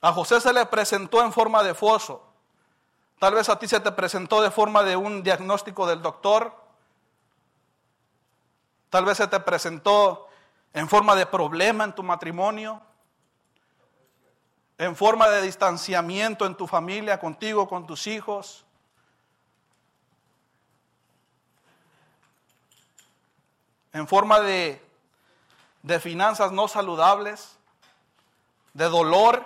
A 0.00 0.12
José 0.12 0.40
se 0.40 0.52
le 0.52 0.64
presentó 0.66 1.20
en 1.20 1.32
forma 1.32 1.64
de 1.64 1.74
foso. 1.74 2.22
Tal 3.18 3.34
vez 3.34 3.48
a 3.48 3.58
ti 3.58 3.66
se 3.66 3.80
te 3.80 3.90
presentó 3.90 4.40
de 4.40 4.52
forma 4.52 4.84
de 4.84 4.96
un 4.96 5.24
diagnóstico 5.24 5.84
del 5.84 6.00
doctor 6.00 6.63
Tal 8.94 9.04
vez 9.04 9.16
se 9.16 9.26
te 9.26 9.40
presentó 9.40 10.28
en 10.72 10.88
forma 10.88 11.16
de 11.16 11.26
problema 11.26 11.82
en 11.82 11.96
tu 11.96 12.04
matrimonio, 12.04 12.80
en 14.78 14.94
forma 14.94 15.28
de 15.30 15.42
distanciamiento 15.42 16.46
en 16.46 16.54
tu 16.54 16.68
familia, 16.68 17.18
contigo, 17.18 17.68
con 17.68 17.88
tus 17.88 18.06
hijos. 18.06 18.64
En 23.92 24.06
forma 24.06 24.38
de, 24.38 24.80
de 25.82 25.98
finanzas 25.98 26.52
no 26.52 26.68
saludables, 26.68 27.56
de 28.74 28.84
dolor. 28.84 29.44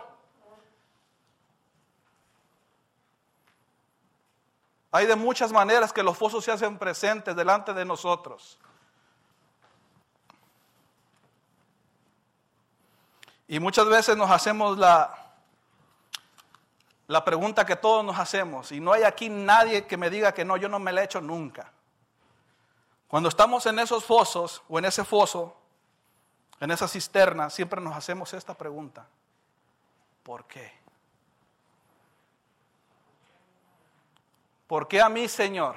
Hay 4.92 5.06
de 5.06 5.16
muchas 5.16 5.52
maneras 5.52 5.90
que 5.90 6.02
los 6.02 6.18
fosos 6.18 6.44
se 6.44 6.52
hacen 6.52 6.76
presentes 6.76 7.34
delante 7.34 7.72
de 7.72 7.86
nosotros. 7.86 8.58
Y 13.48 13.58
muchas 13.60 13.86
veces 13.86 14.16
nos 14.16 14.30
hacemos 14.30 14.76
la, 14.76 15.12
la 17.06 17.24
pregunta 17.24 17.64
que 17.64 17.76
todos 17.76 18.04
nos 18.04 18.18
hacemos, 18.18 18.70
y 18.70 18.78
no 18.78 18.92
hay 18.92 19.02
aquí 19.02 19.30
nadie 19.30 19.86
que 19.86 19.96
me 19.96 20.10
diga 20.10 20.32
que 20.32 20.44
no, 20.44 20.58
yo 20.58 20.68
no 20.68 20.78
me 20.78 20.92
la 20.92 21.00
he 21.00 21.04
hecho 21.04 21.22
nunca. 21.22 21.72
Cuando 23.08 23.30
estamos 23.30 23.64
en 23.64 23.78
esos 23.78 24.04
fosos 24.04 24.62
o 24.68 24.78
en 24.78 24.84
ese 24.84 25.02
foso, 25.02 25.56
en 26.60 26.70
esa 26.70 26.86
cisterna, 26.86 27.48
siempre 27.48 27.80
nos 27.80 27.96
hacemos 27.96 28.34
esta 28.34 28.52
pregunta. 28.52 29.06
¿Por 30.22 30.44
qué? 30.44 30.70
¿Por 34.66 34.86
qué 34.86 35.00
a 35.00 35.08
mí, 35.08 35.26
Señor? 35.26 35.76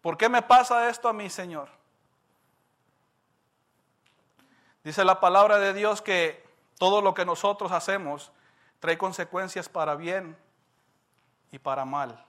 ¿Por 0.00 0.16
qué 0.16 0.30
me 0.30 0.40
pasa 0.40 0.88
esto 0.88 1.06
a 1.06 1.12
mí, 1.12 1.28
Señor? 1.28 1.77
Dice 4.84 5.04
la 5.04 5.20
palabra 5.20 5.58
de 5.58 5.74
Dios 5.74 6.02
que 6.02 6.46
todo 6.78 7.02
lo 7.02 7.14
que 7.14 7.24
nosotros 7.24 7.72
hacemos 7.72 8.32
trae 8.78 8.96
consecuencias 8.96 9.68
para 9.68 9.96
bien 9.96 10.36
y 11.50 11.58
para 11.58 11.84
mal. 11.84 12.24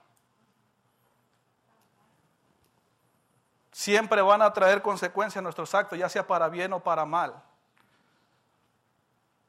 Siempre 3.70 4.20
van 4.20 4.42
a 4.42 4.52
traer 4.52 4.82
consecuencias 4.82 5.42
nuestros 5.42 5.74
actos, 5.74 5.98
ya 5.98 6.08
sea 6.08 6.26
para 6.26 6.48
bien 6.48 6.72
o 6.72 6.80
para 6.80 7.04
mal. 7.04 7.42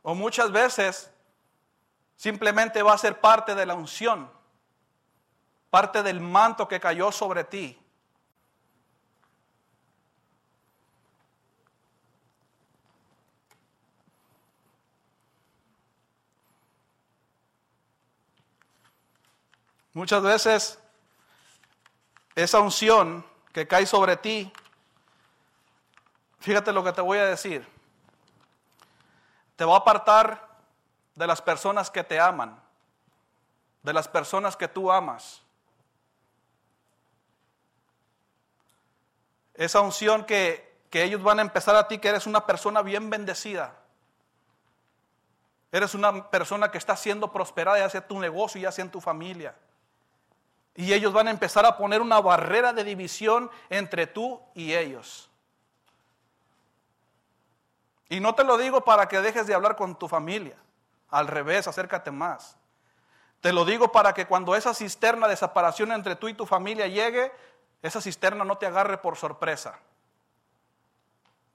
O 0.04 0.16
muchas 0.16 0.52
veces 0.52 1.12
simplemente 2.16 2.84
va 2.84 2.94
a 2.94 2.98
ser 2.98 3.20
parte 3.20 3.56
de 3.56 3.66
la 3.66 3.74
unción, 3.74 4.32
parte 5.70 6.04
del 6.04 6.22
manto 6.22 6.68
que 6.68 6.80
cayó 6.80 7.12
sobre 7.12 7.44
ti. 7.44 7.81
Muchas 19.94 20.24
veces 20.24 20.80
esa 22.36 22.60
unción 22.60 23.26
que 23.52 23.68
cae 23.68 23.86
sobre 23.86 24.16
ti, 24.16 24.52
fíjate 26.40 26.72
lo 26.72 26.84
que 26.84 26.94
te 26.94 27.02
voy 27.02 27.18
a 27.18 27.26
decir, 27.26 27.68
te 29.58 29.66
va 29.66 29.76
a 29.76 29.80
apartar 29.80 30.48
de 31.16 31.28
las 31.28 31.42
personas 31.42 31.92
que 31.92 32.04
te 32.04 32.20
aman, 32.20 32.58
de 33.84 33.94
las 33.94 34.08
personas 34.08 34.56
que 34.56 34.70
tú 34.70 34.92
amas. 34.92 35.42
Esa 39.54 39.82
unción 39.82 40.24
que, 40.24 40.80
que 40.90 41.04
ellos 41.04 41.22
van 41.22 41.40
a 41.40 41.42
empezar 41.42 41.76
a 41.76 41.88
ti, 41.88 42.00
que 42.00 42.08
eres 42.08 42.26
una 42.26 42.46
persona 42.46 42.82
bien 42.82 43.10
bendecida. 43.10 43.76
Eres 45.72 45.94
una 45.94 46.30
persona 46.30 46.72
que 46.72 46.78
está 46.78 46.96
siendo 46.96 47.32
prosperada 47.32 47.80
ya 47.80 47.90
sea 47.90 48.08
tu 48.08 48.20
negocio, 48.20 48.60
ya 48.60 48.72
sea 48.72 48.86
en 48.86 48.92
tu 48.92 49.02
familia. 49.02 49.54
Y 50.76 50.94
ellos 50.94 51.14
van 51.14 51.28
a 51.28 51.32
empezar 51.32 51.66
a 51.66 51.78
poner 51.78 52.02
una 52.02 52.22
barrera 52.22 52.74
de 52.74 52.84
división 52.84 53.52
entre 53.70 54.08
tú 54.08 54.42
y 54.54 54.74
ellos. 54.74 55.30
Y 58.10 58.20
no 58.20 58.36
te 58.36 58.44
lo 58.44 58.58
digo 58.58 58.82
para 58.82 59.08
que 59.08 59.22
dejes 59.22 59.48
de 59.48 59.54
hablar 59.54 59.76
con 59.76 59.98
tu 59.98 60.08
familia. 60.08 60.58
Al 61.10 61.28
revés, 61.28 61.68
acércate 61.68 62.12
más. 62.12 62.58
Te 63.42 63.52
lo 63.52 63.66
digo 63.66 63.92
para 63.92 64.14
que 64.14 64.28
cuando 64.28 64.56
esa 64.56 64.74
cisterna 64.74 65.28
de 65.28 65.36
separación 65.36 65.92
entre 65.92 66.16
tú 66.16 66.28
y 66.28 66.34
tu 66.34 66.46
familia 66.46 66.88
llegue, 66.88 67.32
esa 67.82 68.02
cisterna 68.02 68.44
no 68.44 68.58
te 68.58 68.66
agarre 68.66 68.98
por 68.98 69.18
sorpresa. 69.18 69.80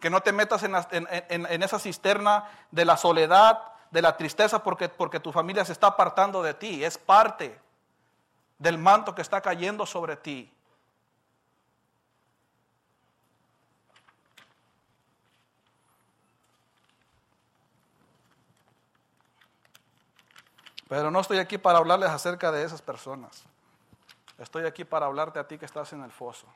Que 0.00 0.10
no 0.10 0.20
te 0.22 0.32
metas 0.32 0.62
en, 0.62 1.62
esa 1.62 1.78
cisterna 1.78 2.50
de 2.70 2.84
la 2.84 2.96
soledad, 2.96 3.62
de 3.90 4.02
la 4.02 4.16
tristeza, 4.16 4.62
porque, 4.62 4.88
porque 4.88 5.20
tu 5.20 5.32
familia 5.32 5.64
se 5.64 5.72
está 5.72 5.88
apartando 5.88 6.42
de 6.42 6.54
ti. 6.54 6.84
Es 6.84 6.98
parte 6.98 7.58
del 8.58 8.78
manto 8.78 9.14
que 9.14 9.22
está 9.22 9.40
cayendo 9.40 9.84
sobre 9.86 10.16
ti. 10.16 10.52
Pero 20.88 21.10
no 21.10 21.20
estoy 21.20 21.38
aquí 21.38 21.58
para 21.58 21.78
hablarles 21.78 22.10
acerca 22.10 22.52
de 22.52 22.62
esas 22.64 22.80
personas. 22.80 23.44
Estoy 24.38 24.66
aquí 24.66 24.84
para 24.84 25.06
hablarte 25.06 25.38
a 25.38 25.48
ti 25.48 25.58
que 25.58 25.64
estás 25.64 25.92
en 25.92 26.02
el 26.02 26.12
foso. 26.12 26.46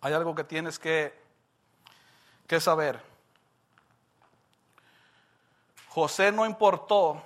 Hay 0.00 0.12
algo 0.12 0.34
que 0.34 0.44
tienes 0.44 0.78
que, 0.78 1.18
que 2.46 2.60
saber. 2.60 3.07
José 5.88 6.32
no 6.32 6.46
importó 6.46 7.22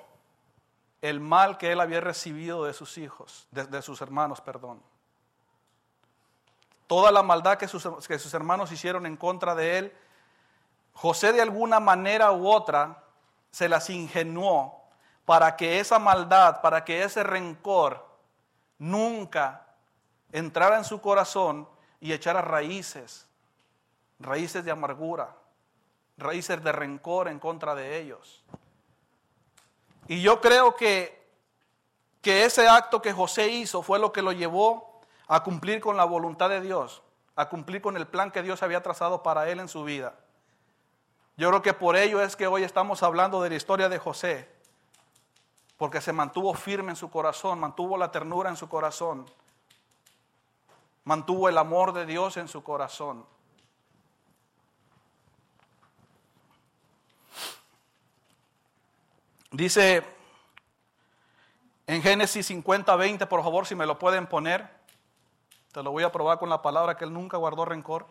el 1.03 1.19
mal 1.19 1.59
que 1.59 1.73
él 1.73 1.81
había 1.81 2.01
recibido 2.01 2.65
de 2.65 2.73
sus 2.73 2.97
hijos, 2.97 3.47
de, 3.51 3.83
sus 3.83 4.01
hermanos, 4.01 4.41
perdón. 4.41 4.81
Toda 6.87 7.11
la 7.11 7.23
maldad 7.23 7.59
que 7.59 7.67
sus, 7.67 8.35
hermanos 8.35 8.71
hicieron 8.71 9.05
en 9.07 9.17
contra 9.17 9.55
de 9.55 9.79
él, 9.79 9.97
José 10.95 11.33
de 11.33 11.43
alguna 11.43 11.81
manera 11.81 12.31
u 12.33 12.49
otra 12.49 13.03
se 13.51 13.69
las 13.69 13.91
ingenuó 13.91 14.81
para 15.25 15.57
que 15.57 15.81
esa 15.81 15.99
maldad, 15.99 16.61
para 16.61 16.85
que 16.85 17.03
ese 17.03 17.23
rencor 17.23 18.07
nunca 18.79 19.67
entrara 20.31 20.77
en 20.77 20.85
su 20.85 21.01
corazón 21.01 21.69
y 21.99 22.13
echara 22.13 22.43
raíces, 22.43 23.27
raíces 24.21 24.65
de 24.65 24.71
amargura, 24.71 25.35
raíces 26.23 26.63
de 26.63 26.73
rencor 26.73 27.29
en 27.29 27.39
contra 27.39 27.75
de 27.75 27.99
ellos. 28.01 28.43
Y 30.09 30.23
yo 30.23 30.41
creo 30.41 30.77
que, 30.77 31.27
que 32.21 32.45
ese 32.45 32.69
acto 32.69 33.03
que 33.03 33.13
José 33.13 33.49
hizo 33.49 33.83
fue 33.83 33.99
lo 33.99 34.13
que 34.13 34.23
lo 34.23 34.33
llevó 34.33 35.01
a 35.29 35.43
cumplir 35.43 35.81
con 35.81 35.97
la 35.97 36.05
voluntad 36.05 36.49
de 36.49 36.61
Dios, 36.61 37.03
a 37.37 37.49
cumplir 37.49 37.81
con 37.81 37.97
el 37.97 38.07
plan 38.07 38.31
que 38.31 38.43
Dios 38.43 38.63
había 38.63 38.83
trazado 38.83 39.23
para 39.23 39.49
él 39.49 39.61
en 39.61 39.69
su 39.69 39.85
vida. 39.85 40.15
Yo 41.37 41.49
creo 41.49 41.63
que 41.63 41.73
por 41.73 41.97
ello 41.97 42.21
es 42.21 42.37
que 42.37 42.47
hoy 42.47 42.63
estamos 42.63 43.03
hablando 43.03 43.43
de 43.43 43.51
la 43.51 43.57
historia 43.57 43.89
de 43.89 43.99
José, 43.99 44.49
porque 45.79 46.01
se 46.01 46.13
mantuvo 46.13 46.53
firme 46.55 46.91
en 46.91 46.97
su 46.97 47.11
corazón, 47.11 47.59
mantuvo 47.59 47.97
la 47.97 48.13
ternura 48.13 48.51
en 48.51 48.57
su 48.57 48.69
corazón, 48.69 49.27
mantuvo 51.05 51.49
el 51.49 51.59
amor 51.59 51.93
de 51.93 52.07
Dios 52.07 52.37
en 52.37 52.49
su 52.49 52.63
corazón. 52.63 53.25
Dice 59.53 60.03
en 61.87 62.03
Génesis 62.03 62.47
50, 62.47 62.97
20, 62.97 63.27
por 63.27 63.43
favor, 63.43 63.67
si 63.67 63.75
me 63.75 63.85
lo 63.85 63.99
pueden 63.99 64.27
poner, 64.27 64.67
te 65.73 65.83
lo 65.83 65.93
voy 65.93 66.05
a 66.05 66.11
probar 66.11 66.39
con 66.39 66.49
la 66.49 66.63
palabra 66.63 66.97
que 66.97 67.05
él 67.05 67.13
nunca 67.13 67.37
guardó 67.37 67.67
rencor. 67.67 68.07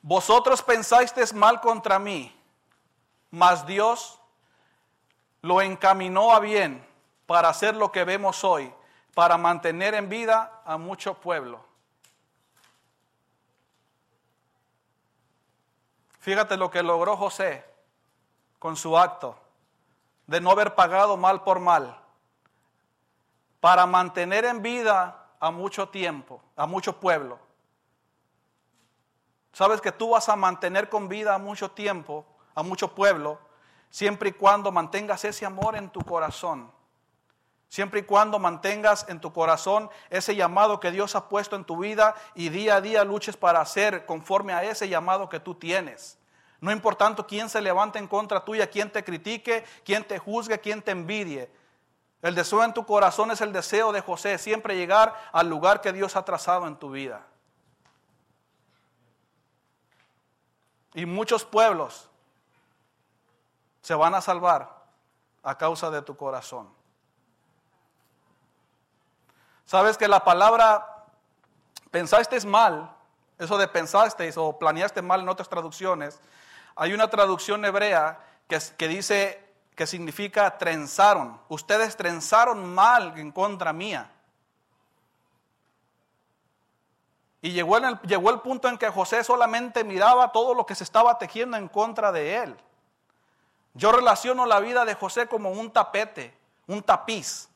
Vosotros 0.00 0.62
pensasteis 0.62 1.34
mal 1.34 1.60
contra 1.60 1.98
mí, 1.98 2.34
mas 3.30 3.66
Dios 3.66 4.18
lo 5.42 5.60
encaminó 5.60 6.32
a 6.32 6.40
bien 6.40 6.86
para 7.26 7.50
hacer 7.50 7.76
lo 7.76 7.92
que 7.92 8.04
vemos 8.04 8.42
hoy, 8.42 8.72
para 9.14 9.36
mantener 9.36 9.92
en 9.92 10.08
vida 10.08 10.62
a 10.64 10.78
mucho 10.78 11.12
pueblo. 11.20 11.62
Fíjate 16.24 16.56
lo 16.56 16.70
que 16.70 16.82
logró 16.82 17.18
José 17.18 17.62
con 18.58 18.76
su 18.76 18.96
acto 18.96 19.36
de 20.26 20.40
no 20.40 20.52
haber 20.52 20.74
pagado 20.74 21.18
mal 21.18 21.42
por 21.42 21.60
mal, 21.60 22.00
para 23.60 23.84
mantener 23.84 24.46
en 24.46 24.62
vida 24.62 25.26
a 25.38 25.50
mucho 25.50 25.90
tiempo, 25.90 26.40
a 26.56 26.64
mucho 26.64 26.98
pueblo. 26.98 27.38
Sabes 29.52 29.82
que 29.82 29.92
tú 29.92 30.12
vas 30.12 30.30
a 30.30 30.34
mantener 30.34 30.88
con 30.88 31.10
vida 31.10 31.34
a 31.34 31.38
mucho 31.38 31.72
tiempo, 31.72 32.24
a 32.54 32.62
mucho 32.62 32.94
pueblo, 32.94 33.38
siempre 33.90 34.30
y 34.30 34.32
cuando 34.32 34.72
mantengas 34.72 35.26
ese 35.26 35.44
amor 35.44 35.76
en 35.76 35.90
tu 35.90 36.00
corazón. 36.00 36.72
Siempre 37.68 38.00
y 38.00 38.02
cuando 38.04 38.38
mantengas 38.38 39.06
en 39.08 39.20
tu 39.20 39.32
corazón 39.32 39.90
ese 40.10 40.36
llamado 40.36 40.78
que 40.78 40.90
Dios 40.90 41.16
ha 41.16 41.28
puesto 41.28 41.56
en 41.56 41.64
tu 41.64 41.78
vida 41.78 42.14
y 42.34 42.48
día 42.48 42.76
a 42.76 42.80
día 42.80 43.04
luches 43.04 43.36
para 43.36 43.60
hacer 43.60 44.06
conforme 44.06 44.52
a 44.52 44.62
ese 44.62 44.88
llamado 44.88 45.28
que 45.28 45.40
tú 45.40 45.54
tienes. 45.54 46.18
No 46.60 46.70
importando 46.72 47.26
quién 47.26 47.48
se 47.48 47.60
levante 47.60 47.98
en 47.98 48.08
contra 48.08 48.44
tuya, 48.44 48.68
quién 48.68 48.90
te 48.90 49.04
critique, 49.04 49.64
quién 49.84 50.04
te 50.04 50.18
juzgue, 50.18 50.60
quién 50.60 50.82
te 50.82 50.92
envidie. 50.92 51.50
El 52.22 52.34
deseo 52.34 52.64
en 52.64 52.72
tu 52.72 52.86
corazón 52.86 53.30
es 53.30 53.42
el 53.42 53.52
deseo 53.52 53.92
de 53.92 54.00
José, 54.00 54.38
siempre 54.38 54.76
llegar 54.76 55.14
al 55.30 55.50
lugar 55.50 55.82
que 55.82 55.92
Dios 55.92 56.16
ha 56.16 56.24
trazado 56.24 56.66
en 56.66 56.76
tu 56.76 56.90
vida. 56.90 57.26
Y 60.94 61.04
muchos 61.04 61.44
pueblos 61.44 62.08
se 63.82 63.94
van 63.94 64.14
a 64.14 64.22
salvar 64.22 64.86
a 65.42 65.58
causa 65.58 65.90
de 65.90 66.00
tu 66.00 66.16
corazón. 66.16 66.72
Sabes 69.64 69.96
que 69.96 70.08
la 70.08 70.24
palabra 70.24 71.04
pensaste 71.90 72.38
mal, 72.46 72.94
eso 73.38 73.56
de 73.58 73.68
pensaste 73.68 74.30
o 74.36 74.58
planeaste 74.58 75.02
mal 75.02 75.20
en 75.20 75.28
otras 75.28 75.48
traducciones, 75.48 76.20
hay 76.76 76.92
una 76.92 77.08
traducción 77.08 77.64
hebrea 77.64 78.18
que, 78.48 78.58
que 78.76 78.88
dice 78.88 79.44
que 79.74 79.86
significa 79.86 80.56
trenzaron. 80.58 81.40
Ustedes 81.48 81.96
trenzaron 81.96 82.74
mal 82.74 83.18
en 83.18 83.32
contra 83.32 83.72
mía. 83.72 84.10
Y 87.44 87.52
llegó, 87.52 87.76
el, 87.76 88.00
llegó 88.00 88.30
el 88.30 88.40
punto 88.40 88.68
en 88.68 88.78
que 88.78 88.88
José 88.88 89.22
solamente 89.22 89.84
miraba 89.84 90.32
todo 90.32 90.54
lo 90.54 90.64
que 90.64 90.74
se 90.74 90.82
estaba 90.82 91.18
tejiendo 91.18 91.58
en 91.58 91.68
contra 91.68 92.10
de 92.10 92.36
él. 92.36 92.56
Yo 93.74 93.92
relaciono 93.92 94.46
la 94.46 94.60
vida 94.60 94.84
de 94.84 94.94
José 94.94 95.26
como 95.26 95.50
un 95.50 95.70
tapete, 95.70 96.34
un 96.66 96.82
tapiz. 96.82 97.48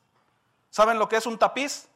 ¿Saben 0.69 0.99
lo 0.99 1.09
que 1.09 1.17
es 1.17 1.25
un 1.25 1.39
tapiz? 1.39 1.89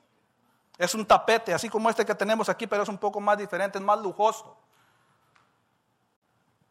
Es 0.83 0.97
un 0.97 1.07
tapete, 1.07 1.55
así 1.55 1.68
como 1.68 1.88
este 1.88 2.05
que 2.05 2.12
tenemos 2.12 2.49
aquí, 2.49 2.66
pero 2.66 2.83
es 2.83 2.88
un 2.88 2.99
poco 2.99 3.21
más 3.21 3.38
diferente, 3.38 3.79
es 3.79 3.85
más 3.85 4.01
lujoso. 4.01 4.57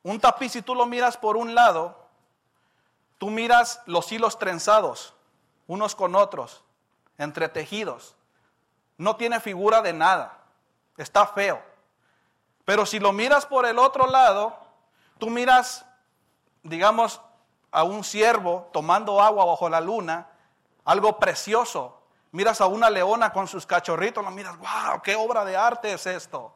Un 0.03 0.19
tapiz, 0.19 0.51
si 0.51 0.61
tú 0.61 0.75
lo 0.75 0.85
miras 0.85 1.15
por 1.15 1.37
un 1.37 1.55
lado, 1.55 1.97
tú 3.17 3.29
miras 3.29 3.81
los 3.85 4.11
hilos 4.11 4.37
trenzados, 4.37 5.13
unos 5.65 5.95
con 5.95 6.13
otros, 6.15 6.61
entretejidos. 7.17 8.17
No 8.97 9.15
tiene 9.15 9.39
figura 9.39 9.81
de 9.81 9.93
nada, 9.93 10.39
está 10.97 11.25
feo. 11.25 11.63
Pero 12.65 12.85
si 12.85 12.99
lo 12.99 13.13
miras 13.13 13.45
por 13.45 13.65
el 13.65 13.79
otro 13.79 14.07
lado, 14.07 14.59
tú 15.19 15.29
miras, 15.29 15.85
digamos, 16.63 17.21
a 17.71 17.83
un 17.83 18.03
ciervo 18.03 18.67
tomando 18.73 19.21
agua 19.21 19.45
bajo 19.45 19.69
la 19.69 19.79
luna, 19.79 20.27
algo 20.83 21.17
precioso. 21.17 22.00
Miras 22.31 22.61
a 22.61 22.67
una 22.67 22.89
leona 22.89 23.33
con 23.33 23.47
sus 23.47 23.65
cachorritos, 23.65 24.23
lo 24.23 24.31
miras, 24.31 24.57
wow, 24.57 25.01
qué 25.03 25.15
obra 25.15 25.43
de 25.43 25.57
arte 25.57 25.93
es 25.93 26.05
esto. 26.07 26.53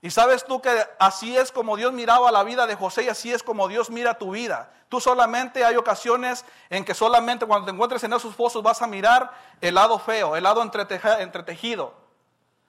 Y 0.00 0.10
sabes 0.10 0.44
tú 0.44 0.62
que 0.62 0.86
así 1.00 1.36
es 1.36 1.50
como 1.50 1.76
Dios 1.76 1.92
miraba 1.92 2.30
la 2.30 2.44
vida 2.44 2.66
de 2.66 2.76
José 2.76 3.04
y 3.04 3.08
así 3.08 3.32
es 3.32 3.42
como 3.42 3.66
Dios 3.66 3.90
mira 3.90 4.14
tu 4.14 4.30
vida. 4.30 4.70
Tú 4.88 5.00
solamente 5.00 5.64
hay 5.64 5.74
ocasiones 5.76 6.44
en 6.70 6.84
que 6.84 6.94
solamente 6.94 7.46
cuando 7.46 7.66
te 7.66 7.72
encuentres 7.72 8.04
en 8.04 8.12
esos 8.12 8.34
fosos 8.34 8.62
vas 8.62 8.80
a 8.80 8.86
mirar 8.86 9.32
el 9.60 9.74
lado 9.74 9.98
feo, 9.98 10.36
el 10.36 10.44
lado 10.44 10.62
entretejido. 10.62 11.94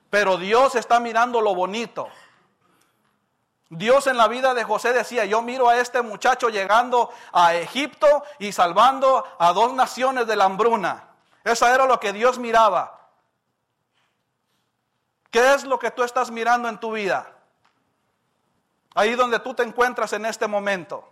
Pero 0.10 0.38
Dios 0.38 0.74
está 0.74 1.00
mirando 1.00 1.40
lo 1.40 1.54
bonito. 1.54 2.10
Dios 3.70 4.08
en 4.08 4.18
la 4.18 4.28
vida 4.28 4.56
de 4.56 4.64
José 4.64 4.92
decía, 4.92 5.26
yo 5.26 5.44
miro 5.44 5.70
a 5.70 5.78
este 5.78 6.02
muchacho 6.02 6.50
llegando 6.50 7.12
a 7.32 7.54
Egipto 7.54 8.24
y 8.40 8.52
salvando 8.52 9.24
a 9.38 9.54
dos 9.54 9.74
naciones 9.74 10.26
de 10.26 10.36
la 10.36 10.46
hambruna. 10.46 11.09
Eso 11.44 11.68
era 11.68 11.86
lo 11.86 12.00
que 12.00 12.14
Dios 12.14 12.38
miraba. 12.38 13.00
¿Qué 15.32 15.54
es 15.54 15.64
lo 15.64 15.78
que 15.78 15.92
tú 15.92 16.04
estás 16.04 16.32
mirando 16.32 16.68
en 16.68 16.80
tu 16.80 16.92
vida? 16.92 17.36
Ahí 18.96 19.16
donde 19.16 19.40
tú 19.40 19.54
te 19.54 19.64
encuentras 19.64 20.12
en 20.14 20.26
este 20.26 20.48
momento. 20.48 21.08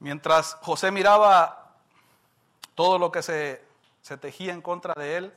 Mientras 0.00 0.54
José 0.62 0.90
miraba 0.90 1.76
todo 2.74 2.98
lo 2.98 3.12
que 3.12 3.22
se, 3.22 3.64
se, 4.00 4.16
tejía 4.16 4.52
en 4.52 4.60
contra 4.60 4.94
de 4.94 5.16
él, 5.16 5.32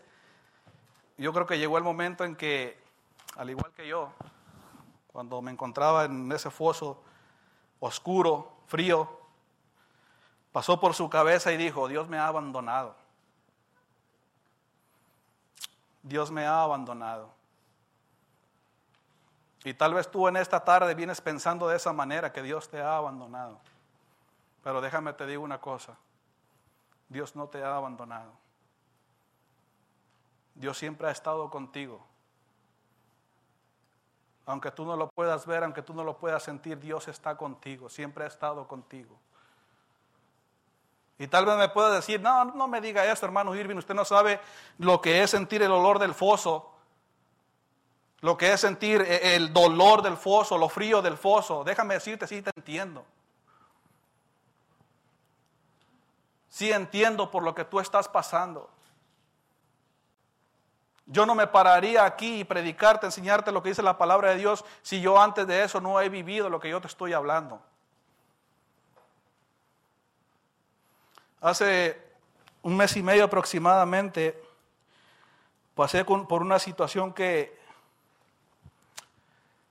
yo 1.18 1.34
creo 1.34 1.46
que 1.46 1.58
llegó 1.58 1.78
el 1.78 1.84
momento 1.84 2.24
en 2.24 2.36
que, 2.36 2.82
al 3.38 3.50
igual 3.50 3.72
que 3.74 3.88
yo, 3.88 4.12
cuando 5.12 5.42
me 5.42 5.52
encontraba 5.52 6.06
en 6.06 6.32
ese 6.32 6.50
foso 6.50 7.02
oscuro, 7.80 8.52
frío, 8.68 9.20
pasó 10.52 10.80
por 10.80 10.94
su 10.94 11.10
cabeza 11.10 11.52
y 11.52 11.58
dijo, 11.58 11.88
Dios 11.88 12.08
me 12.08 12.18
ha 12.18 12.28
abandonado. 12.28 12.96
Dios 16.04 16.32
me 16.32 16.46
ha 16.46 16.62
abandonado. 16.62 17.34
Y 19.64 19.74
tal 19.74 19.94
vez 19.96 20.12
tú 20.12 20.28
en 20.28 20.38
esta 20.38 20.64
tarde 20.64 20.94
vienes 20.94 21.22
pensando 21.22 21.68
de 21.68 21.78
esa 21.78 21.92
manera, 21.92 22.32
que 22.32 22.44
Dios 22.44 22.70
te 22.70 22.80
ha 22.80 22.98
abandonado. 22.98 23.60
Pero 24.64 24.80
déjame 24.82 25.14
te 25.14 25.26
digo 25.26 25.44
una 25.44 25.60
cosa. 25.60 25.98
Dios 27.10 27.36
no 27.36 27.48
te 27.48 27.64
ha 27.64 27.76
abandonado. 27.76 28.32
Dios 30.56 30.78
siempre 30.78 31.08
ha 31.08 31.12
estado 31.12 31.50
contigo. 31.50 32.06
Aunque 34.46 34.72
tú 34.72 34.86
no 34.86 34.96
lo 34.96 35.10
puedas 35.10 35.46
ver, 35.46 35.64
aunque 35.64 35.82
tú 35.82 35.94
no 35.94 36.04
lo 36.04 36.18
puedas 36.18 36.44
sentir, 36.44 36.80
Dios 36.80 37.08
está 37.08 37.36
contigo, 37.36 37.90
siempre 37.90 38.24
ha 38.24 38.28
estado 38.28 38.68
contigo. 38.68 39.16
Y 41.18 41.28
tal 41.28 41.46
vez 41.46 41.58
me 41.58 41.70
pueda 41.70 41.92
decir, 41.92 42.20
no, 42.20 42.46
no 42.46 42.68
me 42.68 42.82
diga 42.82 43.06
eso, 43.06 43.26
hermano 43.26 43.56
Irving, 43.56 43.78
usted 43.78 43.96
no 43.96 44.06
sabe 44.06 44.40
lo 44.80 45.02
que 45.02 45.24
es 45.24 45.30
sentir 45.30 45.62
el 45.62 45.72
olor 45.72 46.00
del 46.00 46.14
foso, 46.14 46.72
lo 48.22 48.38
que 48.38 48.52
es 48.52 48.62
sentir 48.62 49.02
el 49.02 49.54
dolor 49.54 50.02
del 50.02 50.18
foso, 50.18 50.58
lo 50.58 50.70
frío 50.70 51.02
del 51.02 51.18
foso. 51.18 51.64
Déjame 51.64 51.94
decirte, 51.96 52.28
sí 52.28 52.42
te 52.42 52.52
entiendo. 52.56 53.06
sí 56.56 56.72
entiendo 56.72 57.30
por 57.32 57.44
lo 57.44 57.54
que 57.54 57.66
tú 57.66 57.82
estás 57.82 58.08
pasando. 58.08 58.70
Yo 61.08 61.26
no 61.26 61.36
me 61.36 61.46
pararía 61.46 62.04
aquí 62.04 62.40
y 62.40 62.44
predicarte, 62.44 63.06
enseñarte 63.06 63.52
lo 63.52 63.62
que 63.62 63.70
dice 63.70 63.84
la 63.84 63.98
palabra 63.98 64.32
de 64.32 64.38
Dios 64.38 64.66
si 64.82 65.02
yo 65.02 65.22
antes 65.22 65.46
de 65.46 65.64
eso 65.64 65.80
no 65.80 66.02
he 66.02 66.10
vivido 66.10 66.50
lo 66.50 66.60
que 66.60 66.70
yo 66.70 66.82
te 66.82 66.88
estoy 66.88 67.14
hablando. 67.14 67.62
Hace 71.42 72.02
un 72.64 72.76
mes 72.76 72.98
y 72.98 73.04
medio 73.04 73.26
aproximadamente 73.26 74.42
pasé 75.76 76.04
por 76.04 76.42
una 76.42 76.58
situación 76.58 77.14
que, 77.14 77.56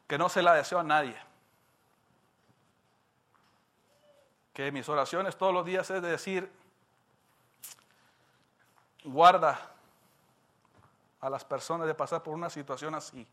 que 0.07 0.17
no 0.17 0.29
se 0.29 0.41
la 0.41 0.55
deseo 0.55 0.79
a 0.79 0.85
nadie. 0.85 1.17
Que 4.53 4.71
mis 4.71 4.89
oraciones 4.89 5.37
todos 5.37 5.53
los 5.53 5.65
días 5.65 5.91
es 5.91 6.01
decir, 6.01 6.49
guarda 9.03 9.74
a 11.25 11.31
las 11.31 11.43
personas 11.43 11.87
de 11.87 11.95
pasar 11.95 12.23
por 12.23 12.35
una 12.35 12.51
situación 12.51 12.95
así. 12.95 13.27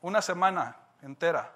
Una 0.00 0.20
semana 0.20 0.76
entera 1.02 1.54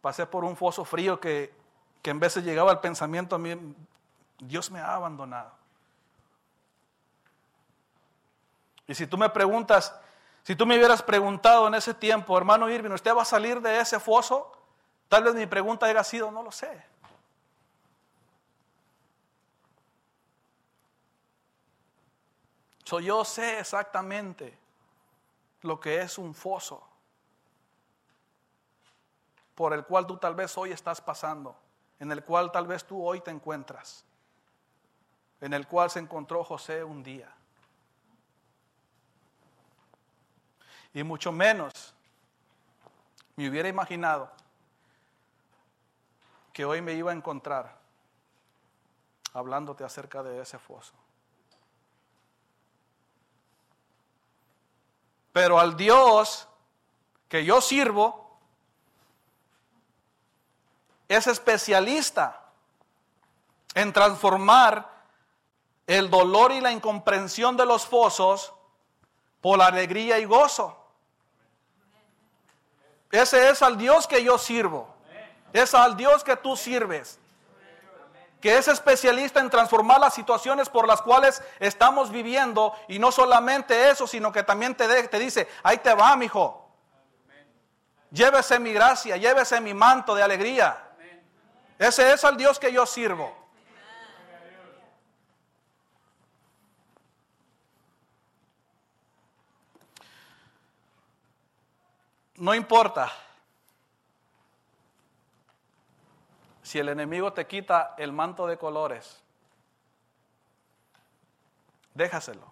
pasé 0.00 0.24
por 0.24 0.44
un 0.44 0.54
foso 0.54 0.84
frío 0.84 1.18
que, 1.18 1.52
que 2.00 2.10
en 2.10 2.20
veces 2.20 2.44
llegaba 2.44 2.70
al 2.70 2.78
pensamiento 2.78 3.34
a 3.34 3.40
mí, 3.40 3.74
Dios 4.38 4.70
me 4.70 4.78
ha 4.78 4.94
abandonado. 4.94 5.50
Y 8.86 8.94
si 8.94 9.08
tú 9.08 9.18
me 9.18 9.28
preguntas, 9.30 9.92
si 10.44 10.54
tú 10.54 10.64
me 10.64 10.76
hubieras 10.76 11.02
preguntado 11.02 11.66
en 11.66 11.74
ese 11.74 11.92
tiempo, 11.92 12.38
hermano 12.38 12.70
Irving, 12.70 12.92
¿usted 12.92 13.16
va 13.16 13.22
a 13.22 13.24
salir 13.24 13.60
de 13.62 13.80
ese 13.80 13.98
foso? 13.98 14.52
Tal 15.08 15.24
vez 15.24 15.34
mi 15.34 15.46
pregunta 15.46 15.86
haya 15.86 16.04
sido, 16.04 16.30
no 16.30 16.44
lo 16.44 16.52
sé. 16.52 16.93
Yo 22.84 23.24
sé 23.24 23.58
exactamente 23.58 24.56
lo 25.62 25.80
que 25.80 26.00
es 26.00 26.18
un 26.18 26.34
foso 26.34 26.86
por 29.54 29.72
el 29.72 29.84
cual 29.84 30.06
tú 30.06 30.16
tal 30.16 30.34
vez 30.34 30.56
hoy 30.58 30.72
estás 30.72 31.00
pasando, 31.00 31.56
en 32.00 32.10
el 32.12 32.24
cual 32.24 32.50
tal 32.52 32.66
vez 32.66 32.84
tú 32.84 33.04
hoy 33.04 33.20
te 33.20 33.30
encuentras, 33.30 34.04
en 35.40 35.54
el 35.54 35.66
cual 35.66 35.90
se 35.90 36.00
encontró 36.00 36.44
José 36.44 36.82
un 36.84 37.02
día. 37.02 37.32
Y 40.92 41.02
mucho 41.02 41.32
menos 41.32 41.94
me 43.36 43.48
hubiera 43.48 43.68
imaginado 43.68 44.30
que 46.52 46.64
hoy 46.64 46.80
me 46.80 46.92
iba 46.92 47.10
a 47.10 47.14
encontrar 47.14 47.76
hablándote 49.32 49.82
acerca 49.84 50.22
de 50.22 50.40
ese 50.40 50.58
foso. 50.58 50.94
Pero 55.34 55.58
al 55.58 55.76
Dios 55.76 56.46
que 57.28 57.44
yo 57.44 57.60
sirvo 57.60 58.38
es 61.08 61.26
especialista 61.26 62.40
en 63.74 63.92
transformar 63.92 64.88
el 65.88 66.08
dolor 66.08 66.52
y 66.52 66.60
la 66.60 66.70
incomprensión 66.70 67.56
de 67.56 67.66
los 67.66 67.84
fosos 67.84 68.54
por 69.40 69.58
la 69.58 69.66
alegría 69.66 70.20
y 70.20 70.24
gozo. 70.24 70.78
Ese 73.10 73.50
es 73.50 73.60
al 73.60 73.76
Dios 73.76 74.06
que 74.06 74.22
yo 74.22 74.38
sirvo. 74.38 74.86
Es 75.52 75.74
al 75.74 75.96
Dios 75.96 76.22
que 76.22 76.36
tú 76.36 76.56
sirves 76.56 77.18
que 78.44 78.58
es 78.58 78.68
especialista 78.68 79.40
en 79.40 79.48
transformar 79.48 79.98
las 79.98 80.12
situaciones 80.12 80.68
por 80.68 80.86
las 80.86 81.00
cuales 81.00 81.42
estamos 81.60 82.10
viviendo 82.10 82.74
y 82.88 82.98
no 82.98 83.10
solamente 83.10 83.88
eso, 83.88 84.06
sino 84.06 84.30
que 84.30 84.42
también 84.42 84.74
te, 84.74 84.86
dice, 85.18 85.48
ahí 85.62 85.78
te 85.78 85.94
va, 85.94 86.14
mi 86.14 86.26
hijo. 86.26 86.68
Llévese 88.10 88.58
mi 88.58 88.74
gracia, 88.74 89.16
llévese 89.16 89.62
mi 89.62 89.72
manto 89.72 90.14
de 90.14 90.22
alegría. 90.22 90.76
Ese 91.78 92.12
es 92.12 92.22
el 92.22 92.36
Dios 92.36 92.58
que 92.58 92.70
yo 92.70 92.84
sirvo. 92.84 93.34
No 102.36 102.54
importa 102.54 103.10
si 106.74 106.80
el 106.80 106.88
enemigo 106.88 107.32
te 107.32 107.46
quita 107.46 107.94
el 107.98 108.10
manto 108.10 108.48
de 108.48 108.58
colores, 108.58 109.22
déjaselo. 111.94 112.50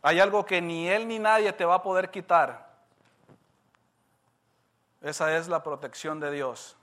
Hay 0.00 0.20
algo 0.20 0.46
que 0.46 0.62
ni 0.62 0.88
él 0.88 1.06
ni 1.06 1.18
nadie 1.18 1.52
te 1.52 1.66
va 1.66 1.74
a 1.74 1.82
poder 1.82 2.10
quitar. 2.10 2.70
Esa 5.02 5.36
es 5.36 5.48
la 5.48 5.62
protección 5.62 6.18
de 6.18 6.30
Dios. 6.30 6.78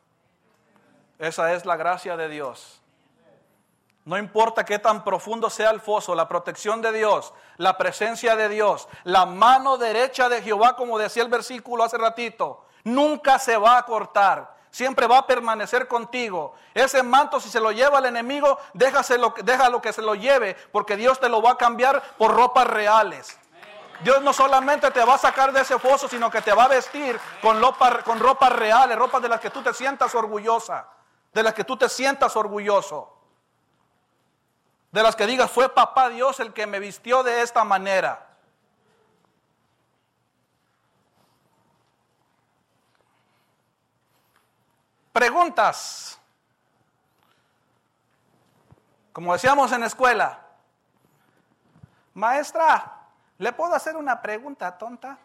Esa 1.17 1.51
es 1.53 1.65
la 1.65 1.75
gracia 1.75 2.15
de 2.15 2.29
Dios. 2.29 2.83
No 4.03 4.15
importa 4.15 4.63
qué 4.63 4.77
tan 4.77 5.03
profundo 5.03 5.49
sea 5.49 5.71
el 5.71 5.81
foso, 5.81 6.13
la 6.13 6.27
protección 6.27 6.83
de 6.83 6.91
Dios, 6.91 7.33
la 7.57 7.79
presencia 7.79 8.35
de 8.35 8.47
Dios, 8.47 8.87
la 9.05 9.25
mano 9.25 9.79
derecha 9.79 10.29
de 10.29 10.43
Jehová, 10.43 10.75
como 10.75 10.99
decía 10.99 11.23
el 11.23 11.29
versículo 11.29 11.83
hace 11.83 11.97
ratito, 11.97 12.64
nunca 12.85 13.37
se 13.37 13.57
va 13.57 13.77
a 13.77 13.83
cortar. 13.83 14.55
Siempre 14.71 15.07
va 15.07 15.17
a 15.17 15.27
permanecer 15.27 15.89
contigo. 15.89 16.55
Ese 16.73 17.03
manto, 17.03 17.41
si 17.41 17.49
se 17.49 17.59
lo 17.59 17.73
lleva 17.73 17.99
el 17.99 18.05
enemigo, 18.05 18.57
déjaselo, 18.73 19.33
déjalo 19.43 19.81
que 19.81 19.91
se 19.91 20.01
lo 20.01 20.15
lleve, 20.15 20.55
porque 20.71 20.95
Dios 20.95 21.19
te 21.19 21.27
lo 21.27 21.41
va 21.41 21.51
a 21.51 21.57
cambiar 21.57 22.01
por 22.17 22.33
ropas 22.33 22.67
reales. 22.67 23.37
Dios 24.01 24.21
no 24.21 24.31
solamente 24.31 24.89
te 24.91 25.03
va 25.03 25.15
a 25.15 25.17
sacar 25.17 25.51
de 25.51 25.61
ese 25.61 25.77
foso, 25.79 26.07
sino 26.07 26.31
que 26.31 26.41
te 26.41 26.53
va 26.53 26.63
a 26.63 26.69
vestir 26.69 27.19
con, 27.41 27.61
con 28.05 28.19
ropas 28.19 28.53
reales, 28.53 28.97
ropas 28.97 29.21
de 29.21 29.29
las 29.29 29.41
que 29.41 29.49
tú 29.49 29.61
te 29.61 29.73
sientas 29.73 30.15
orgullosa, 30.15 30.87
de 31.33 31.43
las 31.43 31.53
que 31.53 31.65
tú 31.65 31.75
te 31.75 31.89
sientas 31.89 32.35
orgulloso 32.35 33.15
de 34.95 35.03
las 35.03 35.17
que 35.17 35.27
digas, 35.27 35.51
fue 35.51 35.67
papá 35.67 36.07
Dios 36.07 36.39
el 36.39 36.53
que 36.53 36.65
me 36.65 36.79
vistió 36.79 37.21
de 37.21 37.41
esta 37.41 37.65
manera. 37.65 38.24
Preguntas. 45.15 46.19
Como 49.13 49.31
decíamos 49.31 49.71
en 49.71 49.83
escuela, 49.83 50.41
maestra, 52.13 52.99
¿le 53.37 53.53
puedo 53.53 53.73
hacer 53.73 53.95
una 53.95 54.21
pregunta 54.21 54.77
tonta? 54.77 55.17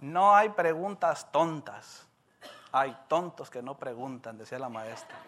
No 0.00 0.34
hay 0.34 0.48
preguntas 0.48 1.30
tontas. 1.30 2.06
Hay 2.72 2.96
tontos 3.08 3.50
que 3.50 3.60
no 3.60 3.76
preguntan, 3.76 4.38
decía 4.38 4.58
la 4.58 4.70
maestra 4.70 5.18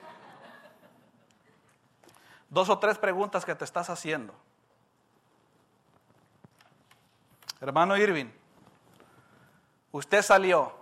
dos 2.49 2.69
o 2.69 2.79
tres 2.79 2.99
preguntas 2.99 3.47
que 3.47 3.55
te 3.55 3.65
estás 3.65 3.89
haciendo. 3.89 4.35
Hermano 7.61 7.97
Irving, 7.97 8.31
usted 9.91 10.21
salió. 10.21 10.82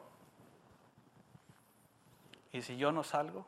¿Y 2.53 2.63
si 2.63 2.77
yo 2.77 2.91
no 2.93 3.05
salgo? 3.05 3.47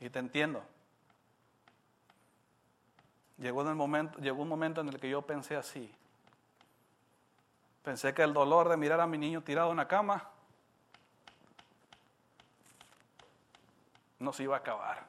Y 0.00 0.10
te 0.10 0.18
entiendo. 0.18 0.62
Llegó, 3.38 3.62
en 3.62 3.68
el 3.68 3.74
momento, 3.74 4.18
llegó 4.18 4.42
un 4.42 4.48
momento 4.48 4.80
en 4.80 4.88
el 4.88 4.98
que 4.98 5.10
yo 5.10 5.22
pensé 5.22 5.56
así. 5.56 5.94
Pensé 7.82 8.14
que 8.14 8.22
el 8.22 8.32
dolor 8.32 8.68
de 8.68 8.76
mirar 8.76 9.00
a 9.00 9.06
mi 9.06 9.18
niño 9.18 9.42
tirado 9.42 9.70
en 9.70 9.76
la 9.76 9.86
cama 9.86 10.30
no 14.18 14.32
se 14.32 14.42
iba 14.42 14.56
a 14.56 14.60
acabar. 14.60 15.06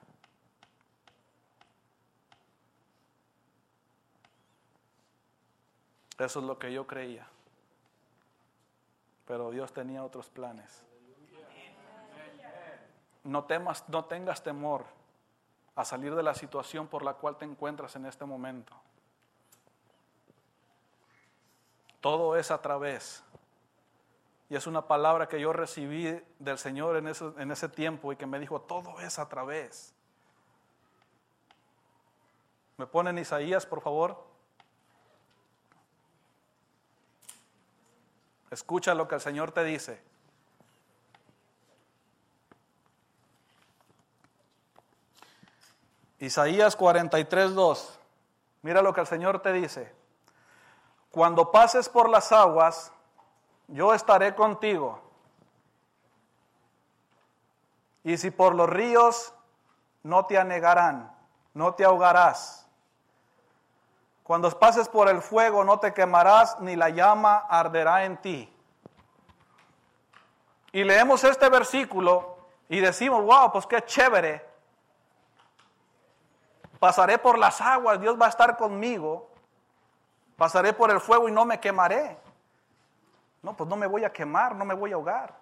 Eso 6.20 6.40
es 6.40 6.46
lo 6.46 6.60
que 6.60 6.74
yo 6.74 6.86
creía. 6.86 7.28
Pero 9.28 9.52
Dios 9.52 9.74
tenía 9.74 10.04
otros 10.04 10.30
planes. 10.30 10.84
No 13.24 13.44
temas, 13.44 13.88
no 13.90 14.06
tengas 14.06 14.42
temor 14.42 14.86
a 15.76 15.84
salir 15.84 16.16
de 16.16 16.24
la 16.24 16.34
situación 16.34 16.88
por 16.88 17.04
la 17.04 17.14
cual 17.16 17.38
te 17.38 17.46
encuentras 17.46 17.96
en 17.98 18.06
este 18.06 18.26
momento. 18.26 18.74
Todo 22.00 22.38
es 22.38 22.52
a 22.52 22.62
través 22.62 23.24
y 24.50 24.56
es 24.56 24.66
una 24.66 24.88
palabra 24.88 25.28
que 25.28 25.42
yo 25.42 25.52
recibí 25.52 26.24
del 26.40 26.58
Señor 26.58 26.96
en 26.96 27.08
ese, 27.08 27.26
en 27.38 27.52
ese 27.52 27.68
tiempo 27.68 28.14
y 28.14 28.16
que 28.16 28.26
me 28.26 28.40
dijo, 28.40 28.62
todo 28.62 29.02
es 29.02 29.20
a 29.20 29.28
través. 29.28 29.94
¿Me 32.78 32.88
ponen 32.88 33.18
Isaías, 33.18 33.66
por 33.66 33.82
favor? 33.82 34.24
Escucha 38.58 38.96
lo 38.96 39.08
que 39.08 39.14
el 39.14 39.22
Señor 39.22 39.52
te 39.52 39.64
dice. 39.64 40.02
Isaías 46.18 46.76
43, 46.76 47.54
2. 47.54 48.00
Mira 48.64 48.82
lo 48.82 48.96
que 48.96 49.02
el 49.02 49.06
Señor 49.06 49.44
te 49.44 49.54
dice. 49.54 49.94
Cuando 51.12 51.52
pases 51.52 51.88
por 51.88 52.10
las 52.10 52.32
aguas, 52.32 52.92
yo 53.68 53.94
estaré 53.94 54.34
contigo. 54.34 55.04
Y 58.04 58.18
si 58.18 58.32
por 58.32 58.56
los 58.56 58.68
ríos 58.68 59.36
no 60.02 60.26
te 60.26 60.40
anegarán, 60.40 61.16
no 61.54 61.76
te 61.76 61.86
ahogarás. 61.86 62.67
Cuando 64.28 64.52
pases 64.60 64.90
por 64.90 65.08
el 65.08 65.22
fuego 65.22 65.64
no 65.64 65.80
te 65.80 65.94
quemarás, 65.94 66.60
ni 66.60 66.76
la 66.76 66.90
llama 66.90 67.46
arderá 67.50 68.04
en 68.04 68.18
ti. 68.18 68.54
Y 70.74 70.84
leemos 70.84 71.24
este 71.24 71.48
versículo 71.48 72.38
y 72.68 72.82
decimos, 72.82 73.24
wow, 73.24 73.54
pues 73.54 73.66
qué 73.66 73.82
chévere. 73.86 74.46
Pasaré 76.78 77.18
por 77.18 77.40
las 77.40 77.62
aguas, 77.62 78.02
Dios 78.02 78.20
va 78.22 78.26
a 78.26 78.30
estar 78.30 78.58
conmigo. 78.58 79.32
Pasaré 80.36 80.74
por 80.74 80.92
el 80.92 81.00
fuego 81.00 81.30
y 81.30 81.32
no 81.32 81.46
me 81.46 81.62
quemaré. 81.62 82.20
No, 83.42 83.56
pues 83.56 83.70
no 83.70 83.78
me 83.78 83.88
voy 83.88 84.04
a 84.04 84.12
quemar, 84.12 84.56
no 84.56 84.66
me 84.66 84.74
voy 84.74 84.92
a 84.92 84.96
ahogar. 84.96 85.34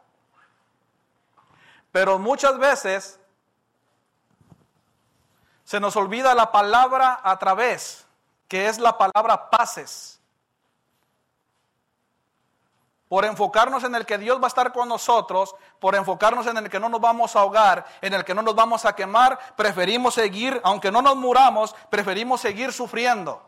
Pero 1.91 2.19
muchas 2.19 2.59
veces 2.59 3.19
se 5.63 5.79
nos 5.79 5.95
olvida 5.95 6.35
la 6.35 6.51
palabra 6.51 7.19
a 7.23 7.39
través, 7.39 8.04
que 8.47 8.67
es 8.67 8.79
la 8.79 8.97
palabra 8.97 9.49
pases. 9.49 10.19
Por 13.07 13.23
enfocarnos 13.23 13.83
en 13.83 13.95
el 13.95 14.05
que 14.05 14.17
Dios 14.17 14.39
va 14.39 14.45
a 14.45 14.47
estar 14.47 14.73
con 14.73 14.89
nosotros, 14.89 15.55
por 15.79 15.95
enfocarnos 15.95 16.47
en 16.47 16.57
el 16.57 16.69
que 16.69 16.79
no 16.79 16.89
nos 16.89 16.99
vamos 16.99 17.35
a 17.35 17.41
ahogar, 17.41 17.85
en 18.01 18.13
el 18.13 18.25
que 18.25 18.33
no 18.33 18.41
nos 18.41 18.55
vamos 18.55 18.83
a 18.85 18.95
quemar, 18.95 19.55
preferimos 19.55 20.15
seguir, 20.15 20.59
aunque 20.63 20.91
no 20.91 21.01
nos 21.01 21.15
muramos, 21.15 21.75
preferimos 21.89 22.41
seguir 22.41 22.73
sufriendo. 22.73 23.41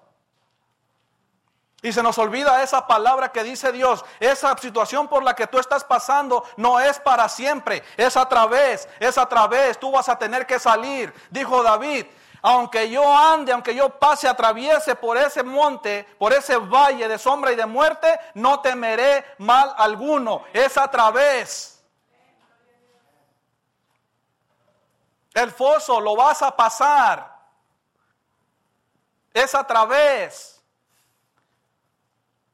Y 1.82 1.94
se 1.94 2.02
nos 2.02 2.18
olvida 2.18 2.64
esa 2.64 2.88
palabra 2.88 3.32
que 3.32 3.44
dice 3.44 3.72
Dios. 3.72 4.04
Esa 4.20 4.58
situación 4.58 5.08
por 5.08 5.24
la 5.24 5.36
que 5.36 5.46
tú 5.46 5.60
estás 5.60 5.84
pasando 5.84 6.44
no 6.58 6.80
es 6.80 7.00
para 7.00 7.30
siempre. 7.30 7.84
Es 7.98 8.18
a 8.18 8.28
través, 8.28 8.90
es 9.00 9.18
a 9.18 9.28
través. 9.30 9.80
Tú 9.80 9.92
vas 9.92 10.10
a 10.10 10.18
tener 10.18 10.48
que 10.48 10.58
salir. 10.58 11.14
Dijo 11.30 11.62
David, 11.62 12.08
aunque 12.42 12.90
yo 12.90 13.16
ande, 13.16 13.52
aunque 13.52 13.76
yo 13.76 13.90
pase, 13.90 14.28
atraviese 14.28 14.96
por 14.96 15.18
ese 15.18 15.44
monte, 15.44 16.06
por 16.18 16.34
ese 16.34 16.58
valle 16.58 17.08
de 17.08 17.18
sombra 17.18 17.52
y 17.52 17.56
de 17.56 17.66
muerte, 17.66 18.20
no 18.36 18.60
temeré 18.60 19.26
mal 19.40 19.74
alguno. 19.78 20.44
Es 20.54 20.78
a 20.78 20.90
través. 20.90 21.84
El 25.34 25.52
foso 25.52 26.00
lo 26.00 26.16
vas 26.16 26.42
a 26.42 26.56
pasar. 26.56 27.36
Es 29.34 29.54
a 29.54 29.64
través. 29.66 30.64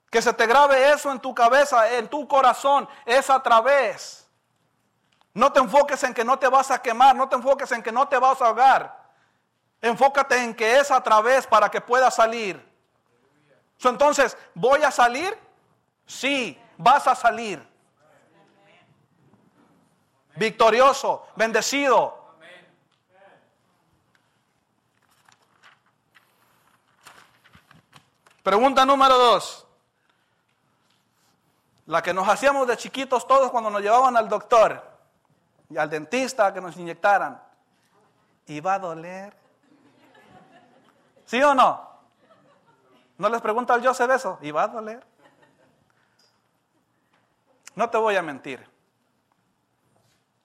Que 0.10 0.22
se 0.22 0.34
te 0.34 0.46
grabe 0.46 0.91
eso 0.91 1.12
en 1.12 1.19
tu 1.19 1.34
cabeza, 1.34 1.91
en 1.93 2.08
tu 2.08 2.28
corazón, 2.28 2.88
es 3.06 3.30
a 3.30 3.41
través. 3.41 4.30
No 5.34 5.52
te 5.52 5.60
enfoques 5.60 6.04
en 6.04 6.13
que 6.13 6.24
no 6.24 6.38
te 6.38 6.48
vas 6.48 6.69
a 6.72 6.82
quemar, 6.82 7.15
no 7.15 7.28
te 7.28 7.36
enfoques 7.36 7.72
en 7.72 7.82
que 7.82 7.91
no 7.91 8.08
te 8.08 8.17
vas 8.17 8.41
a 8.41 8.48
ahogar. 8.48 9.02
Enfócate 9.84 10.41
en 10.41 10.56
que 10.56 10.80
es 10.80 10.89
a 10.91 11.04
través 11.04 11.46
para 11.46 11.69
que 11.69 11.82
puedas 11.82 12.15
salir. 12.15 12.58
Entonces, 13.84 14.38
¿voy 14.54 14.82
a 14.82 14.89
salir? 14.89 15.38
Sí, 16.06 16.58
vas 16.78 17.06
a 17.06 17.13
salir. 17.13 17.62
Victorioso, 20.38 21.28
bendecido. 21.36 22.17
Pregunta 28.41 28.86
número 28.86 29.17
dos. 29.17 29.67
La 31.88 32.02
que 32.02 32.13
nos 32.13 32.30
hacíamos 32.30 32.65
de 32.69 32.78
chiquitos 32.78 33.28
todos 33.28 33.52
cuando 33.52 33.69
nos 33.69 33.82
llevaban 33.82 34.15
al 34.15 34.30
doctor 34.30 34.82
y 35.69 35.78
al 35.78 35.89
dentista 35.89 36.54
que 36.54 36.62
nos 36.62 36.78
inyectaran. 36.78 37.43
¿Iba 38.46 38.76
a 38.76 38.80
doler? 38.80 39.42
¿Sí 41.25 41.41
o 41.41 41.53
no? 41.53 41.89
¿No 43.17 43.29
les 43.29 43.41
pregunta 43.41 43.73
al 43.73 43.86
Joseph 43.86 44.12
eso? 44.12 44.38
¿Iba 44.41 44.63
a 44.63 44.67
doler? 44.67 45.05
No 47.75 47.89
te 47.89 47.97
voy 47.97 48.15
a 48.15 48.21
mentir. 48.21 48.67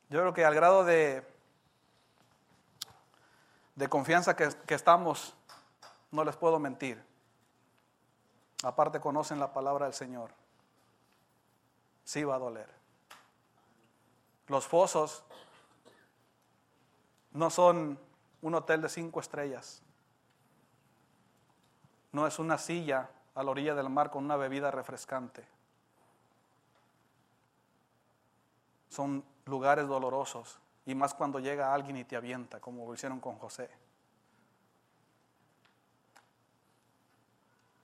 Yo 0.08 0.20
creo 0.20 0.32
que 0.32 0.44
al 0.44 0.54
grado 0.54 0.84
de, 0.84 1.26
de 3.74 3.88
confianza 3.88 4.34
que, 4.34 4.48
que 4.66 4.74
estamos, 4.74 5.34
no 6.10 6.24
les 6.24 6.36
puedo 6.36 6.58
mentir. 6.58 7.04
Aparte 8.62 9.00
conocen 9.00 9.38
la 9.38 9.52
palabra 9.52 9.86
del 9.86 9.94
Señor. 9.94 10.30
Sí 12.04 12.24
va 12.24 12.36
a 12.36 12.38
doler. 12.38 12.68
Los 14.46 14.66
fosos 14.66 15.22
no 17.32 17.50
son 17.50 17.98
un 18.40 18.54
hotel 18.54 18.80
de 18.80 18.88
cinco 18.88 19.20
estrellas. 19.20 19.82
No 22.12 22.26
es 22.26 22.38
una 22.38 22.58
silla 22.58 23.10
a 23.34 23.42
la 23.42 23.50
orilla 23.50 23.74
del 23.74 23.88
mar 23.88 24.10
con 24.10 24.24
una 24.24 24.36
bebida 24.36 24.70
refrescante. 24.70 25.46
Son 28.88 29.24
lugares 29.44 29.86
dolorosos 29.86 30.58
y 30.86 30.94
más 30.94 31.14
cuando 31.14 31.38
llega 31.38 31.74
alguien 31.74 31.96
y 31.98 32.04
te 32.04 32.16
avienta, 32.16 32.60
como 32.60 32.86
lo 32.86 32.94
hicieron 32.94 33.20
con 33.20 33.36
José. 33.38 33.70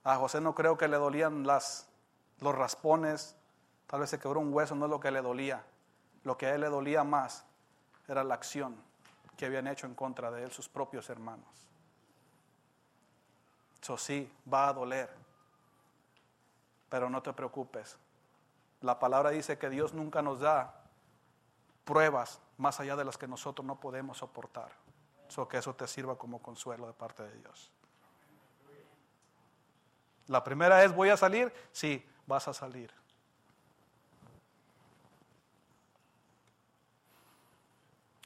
A 0.03 0.15
José 0.17 0.41
no 0.41 0.53
creo 0.53 0.77
que 0.77 0.87
le 0.87 0.97
dolían 0.97 1.45
las, 1.47 1.87
los 2.39 2.53
raspones, 2.53 3.35
tal 3.87 4.01
vez 4.01 4.09
se 4.09 4.19
quebró 4.19 4.39
un 4.39 4.53
hueso, 4.53 4.75
no 4.75 4.85
es 4.85 4.91
lo 4.91 4.99
que 4.99 5.11
le 5.11 5.21
dolía. 5.21 5.63
Lo 6.23 6.37
que 6.37 6.47
a 6.47 6.55
él 6.55 6.61
le 6.61 6.69
dolía 6.69 7.03
más 7.03 7.45
era 8.07 8.23
la 8.23 8.35
acción 8.35 8.75
que 9.37 9.45
habían 9.45 9.67
hecho 9.67 9.87
en 9.87 9.95
contra 9.95 10.31
de 10.31 10.43
él 10.43 10.51
sus 10.51 10.69
propios 10.69 11.09
hermanos. 11.09 11.47
Eso 13.85 13.99
sí, 13.99 14.27
va 14.51 14.67
a 14.67 14.73
doler, 14.73 15.07
pero 16.89 17.07
no 17.07 17.21
te 17.21 17.31
preocupes. 17.33 17.99
La 18.81 18.97
palabra 18.97 19.29
dice 19.29 19.59
que 19.59 19.69
Dios 19.69 19.93
nunca 19.93 20.23
nos 20.23 20.39
da 20.39 20.73
pruebas 21.83 22.41
más 22.57 22.79
allá 22.79 22.95
de 22.95 23.05
las 23.05 23.15
que 23.19 23.27
nosotros 23.27 23.63
no 23.63 23.79
podemos 23.79 24.17
soportar. 24.17 24.71
So 25.27 25.47
que 25.47 25.57
eso 25.57 25.75
te 25.75 25.87
sirva 25.87 26.17
como 26.17 26.41
consuelo 26.41 26.87
de 26.87 26.93
parte 26.93 27.21
de 27.21 27.37
Dios. 27.37 27.71
La 30.29 30.43
primera 30.43 30.83
es, 30.83 30.91
¿voy 30.91 31.09
a 31.09 31.17
salir? 31.17 31.53
Sí, 31.71 32.03
vas 32.25 32.47
a 32.47 32.55
salir. 32.55 32.91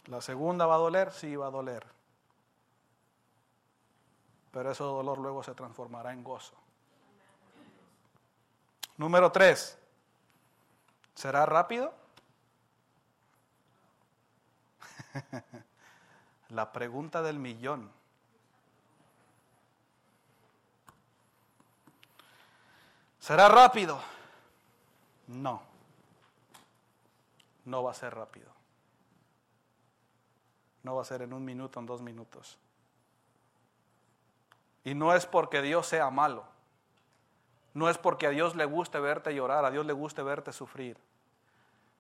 La 0.06 0.22
segunda 0.22 0.66
va 0.66 0.76
a 0.76 0.78
doler, 0.78 1.12
sí 1.12 1.36
va 1.36 1.48
a 1.48 1.52
doler. 1.52 1.99
Pero 4.52 4.72
ese 4.72 4.84
dolor 4.84 5.20
luego 5.20 5.44
se 5.44 5.54
transformará 5.54 6.12
en 6.12 6.24
gozo. 6.24 6.56
Número 8.98 9.32
tres, 9.32 9.78
¿será 11.16 11.46
rápido? 11.46 11.94
La 16.50 16.72
pregunta 16.72 17.22
del 17.22 17.40
millón. 17.40 17.92
¿Será 23.20 23.48
rápido? 23.48 24.02
No. 25.28 25.62
No 27.66 27.84
va 27.84 27.92
a 27.92 27.94
ser 27.94 28.16
rápido. 28.16 28.52
No 30.82 30.96
va 30.96 31.04
a 31.04 31.06
ser 31.06 31.22
en 31.22 31.34
un 31.34 31.46
minuto, 31.46 31.80
en 31.80 31.86
dos 31.86 32.02
minutos. 32.02 32.58
Y 34.84 34.94
no 34.94 35.14
es 35.14 35.26
porque 35.26 35.62
Dios 35.62 35.88
sea 35.88 36.10
malo. 36.10 36.46
No 37.74 37.90
es 37.90 37.98
porque 37.98 38.28
a 38.28 38.32
Dios 38.32 38.56
le 38.56 38.66
guste 38.66 39.00
verte 39.00 39.34
llorar, 39.34 39.66
a 39.66 39.72
Dios 39.72 39.86
le 39.86 39.94
guste 39.94 40.24
verte 40.24 40.52
sufrir. 40.52 40.98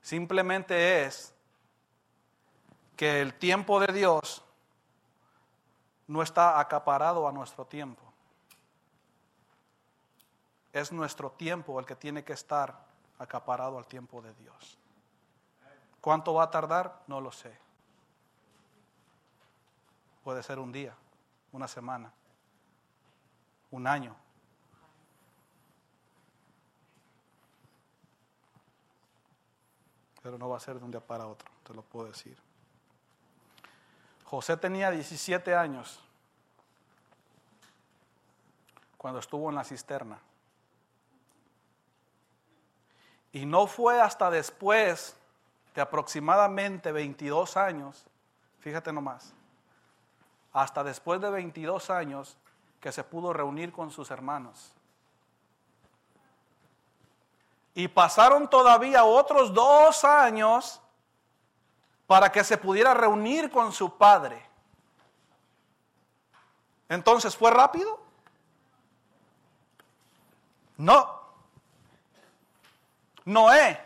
Simplemente 0.02 1.04
es 1.04 1.34
que 2.96 3.22
el 3.22 3.34
tiempo 3.34 3.80
de 3.80 3.94
Dios 3.94 4.44
no 6.08 6.22
está 6.22 6.60
acaparado 6.60 7.28
a 7.28 7.32
nuestro 7.32 7.66
tiempo. 7.66 8.02
Es 10.74 10.92
nuestro 10.92 11.32
tiempo 11.32 11.80
el 11.80 11.86
que 11.86 11.96
tiene 11.96 12.24
que 12.24 12.34
estar 12.34 12.78
acaparado 13.18 13.78
al 13.78 13.86
tiempo 13.86 14.22
de 14.22 14.34
Dios. 14.34 14.78
¿Cuánto 16.02 16.34
va 16.34 16.44
a 16.44 16.52
tardar? 16.52 17.02
No 17.08 17.22
lo 17.22 17.32
sé. 17.32 17.56
Puede 20.24 20.44
ser 20.44 20.60
un 20.60 20.72
día, 20.72 20.94
una 21.52 21.68
semana, 21.68 22.12
un 23.72 23.88
año. 23.88 24.16
Pero 30.22 30.38
no 30.38 30.50
va 30.50 30.58
a 30.58 30.60
ser 30.60 30.80
de 30.80 30.86
un 30.86 30.92
día 30.92 31.00
para 31.00 31.28
otro, 31.28 31.50
te 31.64 31.74
lo 31.74 31.82
puedo 31.82 32.08
decir. 32.08 32.38
José 34.26 34.58
tenía 34.58 34.92
17 34.92 35.56
años 35.56 36.00
cuando 38.98 39.20
estuvo 39.20 39.50
en 39.50 39.56
la 39.56 39.64
cisterna. 39.64 40.20
Y 43.32 43.46
no 43.46 43.66
fue 43.66 44.02
hasta 44.02 44.30
después 44.30 45.16
de 45.74 45.82
aproximadamente 45.82 46.92
22 46.92 47.58
años, 47.58 48.06
fíjate 48.60 48.92
nomás, 48.92 49.34
hasta 50.52 50.84
después 50.84 51.22
de 51.22 51.30
22 51.30 51.90
años 51.90 52.38
que 52.80 52.92
se 52.92 53.04
pudo 53.04 53.34
reunir 53.34 53.72
con 53.72 53.92
sus 53.92 54.12
hermanos. 54.12 54.72
Y 57.74 57.88
pasaron 57.88 58.50
todavía 58.50 59.04
otros 59.04 59.54
dos 59.54 60.04
años 60.04 60.82
para 62.08 62.32
que 62.32 62.44
se 62.44 62.58
pudiera 62.58 62.94
reunir 62.94 63.52
con 63.52 63.72
su 63.72 63.98
padre. 63.98 64.46
Entonces, 66.88 67.38
¿fue 67.38 67.52
rápido? 67.52 68.00
No. 70.78 71.20
Noé. 73.26 73.80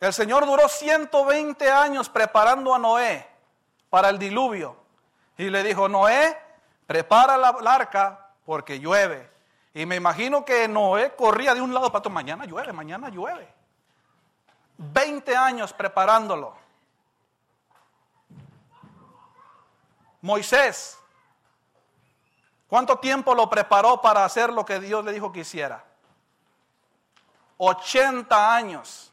El 0.00 0.12
Señor 0.12 0.44
duró 0.46 0.68
120 0.68 1.70
años 1.70 2.08
preparando 2.08 2.74
a 2.74 2.78
Noé 2.78 3.26
para 3.88 4.08
el 4.08 4.18
diluvio. 4.18 4.85
Y 5.38 5.50
le 5.50 5.62
dijo, 5.62 5.88
Noé, 5.88 6.36
prepara 6.86 7.36
la, 7.36 7.48
arca 7.48 8.30
porque 8.44 8.80
llueve. 8.80 9.30
Y 9.74 9.84
me 9.84 9.96
imagino 9.96 10.44
que 10.44 10.66
Noé 10.68 11.14
corría 11.14 11.54
de 11.54 11.60
un 11.60 11.74
lado 11.74 11.88
para 11.88 11.98
otro, 11.98 12.10
mañana 12.10 12.46
llueve, 12.46 12.72
mañana 12.72 13.10
llueve. 13.10 13.52
20 14.78 15.36
años 15.36 15.72
preparándolo. 15.72 16.56
Moisés, 20.22 20.98
¿cuánto 22.68 22.98
tiempo 22.98 23.34
lo 23.34 23.48
preparó 23.48 24.00
para 24.00 24.24
hacer 24.24 24.52
lo 24.52 24.64
que 24.64 24.80
Dios 24.80 25.04
le 25.04 25.12
dijo 25.12 25.30
que 25.30 25.40
hiciera? 25.40 25.84
80 27.58 28.54
años. 28.54 29.12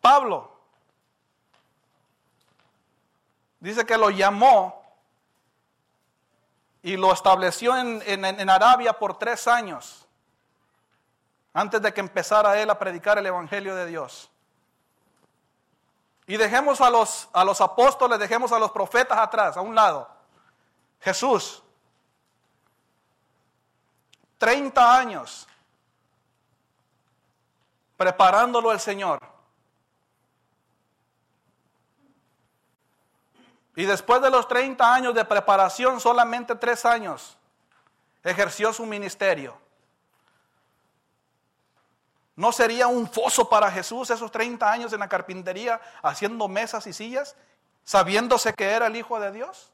Pablo, 0.00 0.59
Dice 3.60 3.84
que 3.84 3.96
lo 3.96 4.10
llamó 4.10 4.82
y 6.82 6.96
lo 6.96 7.12
estableció 7.12 7.76
en, 7.76 8.50
Arabia 8.50 8.94
por 8.94 9.18
tres 9.18 9.46
años, 9.46 10.06
antes 11.52 11.82
de 11.82 11.92
que 11.92 12.00
empezara 12.00 12.60
él 12.60 12.70
a 12.70 12.78
predicar 12.78 13.18
el 13.18 13.26
Evangelio 13.26 13.74
de 13.74 13.86
Dios. 13.86 14.30
Y 16.26 16.36
dejemos 16.36 16.80
a 16.80 16.88
los, 16.88 17.28
a 17.32 17.44
los 17.44 17.60
apóstoles, 17.60 18.18
dejemos 18.18 18.50
a 18.52 18.58
los 18.58 18.70
profetas 18.70 19.18
atrás, 19.18 19.56
a 19.56 19.60
un 19.60 19.74
lado. 19.74 20.08
Jesús, 21.00 21.62
30 24.38 24.96
años 24.96 25.46
preparándolo 28.00 28.72
el 28.72 28.80
Señor. 28.80 29.20
Y 33.80 33.86
después 33.86 34.20
de 34.20 34.28
los 34.28 34.46
30 34.46 34.94
años 34.94 35.14
de 35.14 35.24
preparación, 35.24 36.00
solamente 36.00 36.54
tres 36.54 36.84
años, 36.84 37.38
ejerció 38.22 38.74
su 38.74 38.84
ministerio. 38.84 39.56
¿No 42.36 42.52
sería 42.52 42.88
un 42.88 43.10
foso 43.10 43.48
para 43.48 43.72
Jesús 43.72 44.10
esos 44.10 44.30
30 44.30 44.70
años 44.70 44.92
en 44.92 45.00
la 45.00 45.08
carpintería 45.08 45.80
haciendo 46.02 46.46
mesas 46.46 46.86
y 46.88 46.92
sillas, 46.92 47.36
sabiéndose 47.82 48.52
que 48.52 48.66
era 48.66 48.88
el 48.88 48.96
Hijo 48.96 49.18
de 49.18 49.32
Dios? 49.32 49.72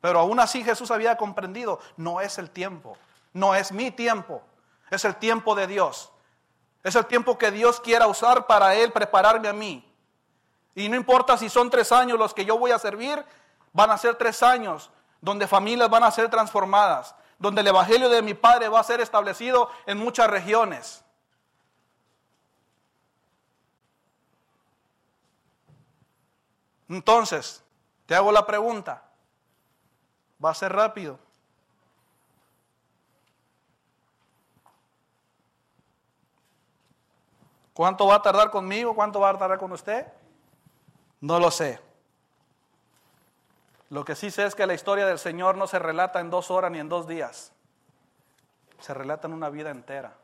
Pero 0.00 0.18
aún 0.18 0.40
así 0.40 0.64
Jesús 0.64 0.90
había 0.90 1.16
comprendido, 1.16 1.78
no 1.96 2.20
es 2.20 2.38
el 2.38 2.50
tiempo, 2.50 2.98
no 3.32 3.54
es 3.54 3.70
mi 3.70 3.92
tiempo, 3.92 4.42
es 4.90 5.04
el 5.04 5.14
tiempo 5.14 5.54
de 5.54 5.68
Dios. 5.68 6.10
Es 6.82 6.96
el 6.96 7.06
tiempo 7.06 7.38
que 7.38 7.52
Dios 7.52 7.78
quiera 7.78 8.08
usar 8.08 8.48
para 8.48 8.74
Él 8.74 8.90
prepararme 8.90 9.46
a 9.46 9.52
mí. 9.52 9.87
Y 10.78 10.88
no 10.88 10.94
importa 10.94 11.36
si 11.36 11.48
son 11.48 11.70
tres 11.70 11.90
años 11.90 12.16
los 12.20 12.32
que 12.32 12.44
yo 12.44 12.56
voy 12.56 12.70
a 12.70 12.78
servir, 12.78 13.24
van 13.72 13.90
a 13.90 13.98
ser 13.98 14.14
tres 14.14 14.44
años 14.44 14.92
donde 15.20 15.48
familias 15.48 15.90
van 15.90 16.04
a 16.04 16.10
ser 16.12 16.30
transformadas, 16.30 17.16
donde 17.36 17.62
el 17.62 17.66
Evangelio 17.66 18.08
de 18.08 18.22
mi 18.22 18.32
Padre 18.32 18.68
va 18.68 18.78
a 18.78 18.84
ser 18.84 19.00
establecido 19.00 19.68
en 19.86 19.98
muchas 19.98 20.30
regiones. 20.30 21.04
Entonces, 26.88 27.64
te 28.06 28.14
hago 28.14 28.30
la 28.30 28.46
pregunta. 28.46 29.02
Va 30.42 30.50
a 30.50 30.54
ser 30.54 30.72
rápido. 30.72 31.18
¿Cuánto 37.74 38.06
va 38.06 38.14
a 38.14 38.22
tardar 38.22 38.52
conmigo? 38.52 38.94
¿Cuánto 38.94 39.18
va 39.18 39.30
a 39.30 39.36
tardar 39.36 39.58
con 39.58 39.72
usted? 39.72 40.06
No 41.20 41.40
lo 41.40 41.50
sé. 41.50 41.80
Lo 43.90 44.04
que 44.04 44.14
sí 44.14 44.30
sé 44.30 44.44
es 44.44 44.54
que 44.54 44.66
la 44.66 44.74
historia 44.74 45.06
del 45.06 45.18
Señor 45.18 45.56
no 45.56 45.66
se 45.66 45.78
relata 45.78 46.20
en 46.20 46.30
dos 46.30 46.50
horas 46.50 46.70
ni 46.70 46.78
en 46.78 46.88
dos 46.88 47.08
días. 47.08 47.52
Se 48.80 48.94
relata 48.94 49.26
en 49.26 49.34
una 49.34 49.48
vida 49.48 49.70
entera. 49.70 50.16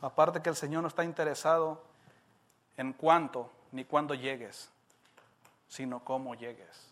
Aparte 0.00 0.40
que 0.40 0.48
el 0.48 0.56
Señor 0.56 0.82
no 0.82 0.88
está 0.88 1.04
interesado 1.04 1.82
en 2.76 2.94
cuánto 2.94 3.50
ni 3.72 3.84
cuándo 3.84 4.14
llegues, 4.14 4.70
sino 5.68 6.02
cómo 6.02 6.34
llegues 6.34 6.90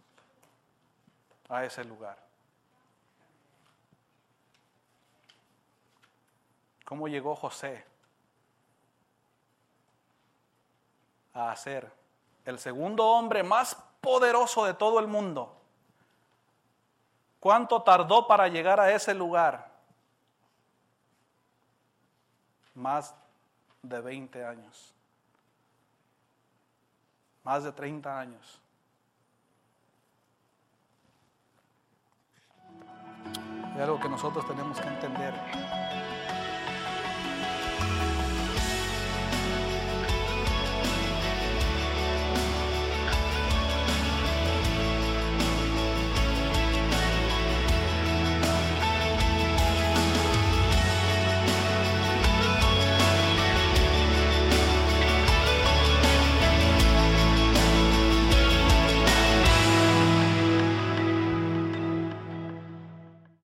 a 1.48 1.64
ese 1.64 1.84
lugar. 1.84 2.18
¿Cómo 6.84 7.08
llegó 7.08 7.34
José 7.34 7.84
a 11.38 11.54
ser 11.56 11.90
el 12.44 12.58
segundo 12.58 13.06
hombre 13.06 13.42
más 13.42 13.76
poderoso 14.00 14.64
de 14.64 14.74
todo 14.74 14.98
el 15.00 15.06
mundo? 15.06 15.54
¿Cuánto 17.40 17.82
tardó 17.82 18.26
para 18.26 18.48
llegar 18.48 18.80
a 18.80 18.92
ese 18.92 19.14
lugar? 19.14 19.70
Más 22.74 23.14
de 23.82 24.00
20 24.00 24.44
años 24.44 24.94
más 27.48 27.64
de 27.64 27.72
30 27.72 28.20
años. 28.20 28.60
Es 33.74 33.80
algo 33.80 33.98
que 33.98 34.08
nosotros 34.10 34.46
tenemos 34.46 34.78
que 34.78 34.86
entender. 34.86 35.32